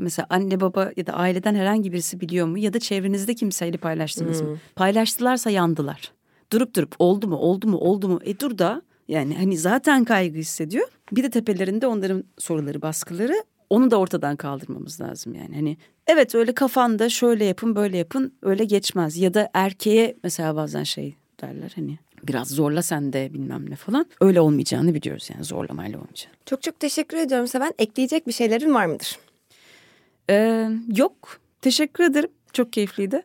Mesela 0.00 0.26
anne 0.30 0.60
baba 0.60 0.92
ya 0.96 1.06
da 1.06 1.12
aileden 1.12 1.54
herhangi 1.54 1.92
birisi 1.92 2.20
biliyor 2.20 2.46
mu? 2.46 2.58
Ya 2.58 2.72
da 2.72 2.78
çevrenizde 2.78 3.34
kimseyle 3.34 3.76
paylaştınız 3.76 4.40
hmm. 4.40 4.48
mı? 4.48 4.58
Paylaştılarsa 4.76 5.50
yandılar. 5.50 6.12
Durup 6.52 6.76
durup 6.76 6.94
oldu 6.98 7.28
mu 7.28 7.36
oldu 7.36 7.68
mu 7.68 7.76
oldu 7.76 8.08
mu? 8.08 8.20
E 8.24 8.40
dur 8.40 8.58
da 8.58 8.82
yani 9.08 9.36
hani 9.36 9.56
zaten 9.56 10.04
kaygı 10.04 10.38
hissediyor. 10.38 10.88
Bir 11.12 11.22
de 11.22 11.30
tepelerinde 11.30 11.86
onların 11.86 12.24
soruları 12.38 12.82
baskıları 12.82 13.44
onu 13.70 13.90
da 13.90 13.96
ortadan 13.96 14.36
kaldırmamız 14.36 15.00
lazım 15.00 15.34
yani. 15.34 15.54
Hani 15.54 15.76
evet 16.06 16.34
öyle 16.34 16.52
kafanda 16.52 17.08
şöyle 17.08 17.44
yapın 17.44 17.76
böyle 17.76 17.96
yapın 17.96 18.32
öyle 18.42 18.64
geçmez. 18.64 19.16
Ya 19.16 19.34
da 19.34 19.50
erkeğe 19.54 20.16
mesela 20.24 20.56
bazen 20.56 20.82
şey 20.82 21.14
derler 21.40 21.72
hani 21.74 21.98
biraz 22.22 22.48
zorla 22.48 22.82
sen 22.82 23.12
de 23.12 23.32
bilmem 23.34 23.70
ne 23.70 23.76
falan. 23.76 24.06
Öyle 24.20 24.40
olmayacağını 24.40 24.94
biliyoruz 24.94 25.30
yani 25.34 25.44
zorlamayla 25.44 25.98
olmayacağını. 25.98 26.36
Çok 26.46 26.62
çok 26.62 26.80
teşekkür 26.80 27.16
ediyorum 27.16 27.46
Seven. 27.48 27.72
Ekleyecek 27.78 28.26
bir 28.26 28.32
şeylerin 28.32 28.74
var 28.74 28.86
mıdır? 28.86 29.18
Ee, 30.30 30.68
yok. 30.96 31.40
Teşekkür 31.60 32.04
ederim. 32.04 32.30
Çok 32.52 32.72
keyifliydi. 32.72 33.22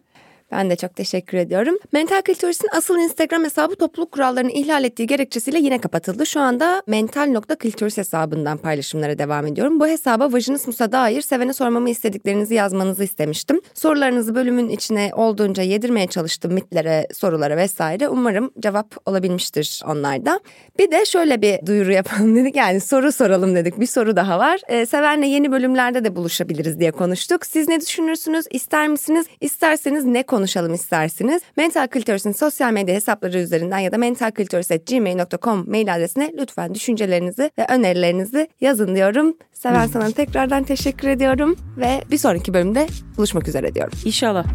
Ben 0.58 0.70
de 0.70 0.76
çok 0.76 0.96
teşekkür 0.96 1.38
ediyorum. 1.38 1.78
Mental 1.92 2.22
Klitoris'in 2.22 2.68
asıl 2.72 3.00
Instagram 3.00 3.44
hesabı 3.44 3.76
topluluk 3.76 4.12
kurallarını 4.12 4.52
ihlal 4.52 4.84
ettiği 4.84 5.08
gerekçesiyle 5.08 5.60
yine 5.60 5.82
kapatıldı. 5.82 6.26
Şu 6.26 6.40
anda 6.40 6.84
mental.klitoris 6.88 7.98
hesabından 7.98 8.58
paylaşımlara 8.58 9.18
devam 9.18 9.48
ediyorum. 9.48 9.80
Bu 9.80 9.88
hesaba 9.88 10.34
vajinismusa 10.34 10.92
dair 10.92 11.22
sevene 11.22 11.54
sormamı 11.54 11.90
istediklerinizi 11.90 12.54
yazmanızı 12.54 13.04
istemiştim. 13.04 13.62
Sorularınızı 13.74 14.36
bölümün 14.36 14.70
içine 14.70 15.12
olduğunca 15.16 15.64
yedirmeye 15.64 16.08
çalıştım 16.08 16.54
mitlere, 16.54 17.08
sorulara 17.14 17.58
vesaire. 17.58 18.10
Umarım 18.10 18.52
cevap 18.60 18.96
olabilmiştir 19.06 19.82
onlarda. 19.88 20.40
Bir 20.80 20.92
de 20.92 21.06
şöyle 21.06 21.42
bir 21.42 21.66
duyuru 21.66 21.92
yapalım 21.92 22.36
dedik. 22.36 22.56
Yani 22.56 22.82
soru 22.82 23.12
soralım 23.12 23.56
dedik. 23.56 23.80
Bir 23.80 23.88
soru 23.88 24.16
daha 24.16 24.40
var. 24.40 24.62
Ee, 24.68 24.86
Seven'le 24.86 25.26
yeni 25.26 25.52
bölümlerde 25.52 26.04
de 26.04 26.16
buluşabiliriz 26.16 26.80
diye 26.80 26.92
konuştuk. 26.92 27.46
Siz 27.46 27.68
ne 27.68 27.82
düşünürsünüz? 27.82 28.46
İster 28.52 28.88
misiniz? 28.88 29.26
İsterseniz 29.42 30.06
ne 30.06 30.24
konuşursunuz? 30.24 30.45
Konuşalım 30.46 30.74
istersiniz? 30.74 31.42
Mental 31.58 31.88
Clitoris'in 31.94 32.32
sosyal 32.32 32.74
medya 32.74 32.96
hesapları 32.96 33.40
üzerinden 33.40 33.80
ya 33.80 33.92
da 33.92 33.98
mentalclitoris.gmail.com 33.98 35.70
mail 35.70 35.96
adresine 35.96 36.32
lütfen 36.38 36.76
düşüncelerinizi 36.76 37.52
ve 37.58 37.66
önerilerinizi 37.70 38.48
yazın 38.62 38.96
diyorum. 38.96 39.38
Seven 39.54 39.88
sana 39.88 40.12
tekrardan 40.12 40.64
teşekkür 40.64 41.08
ediyorum 41.08 41.56
ve 41.78 42.02
bir 42.12 42.18
sonraki 42.18 42.54
bölümde 42.54 42.88
buluşmak 43.18 43.48
üzere 43.48 43.76
diyorum. 43.76 43.94
İnşallah. 44.06 44.46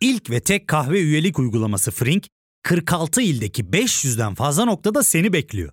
İlk 0.00 0.30
ve 0.30 0.40
tek 0.40 0.68
kahve 0.68 1.00
üyelik 1.00 1.38
uygulaması 1.38 1.90
Frink, 1.90 2.26
46 2.62 3.22
ildeki 3.22 3.64
500'den 3.64 4.34
fazla 4.34 4.64
noktada 4.64 5.02
seni 5.02 5.32
bekliyor. 5.32 5.72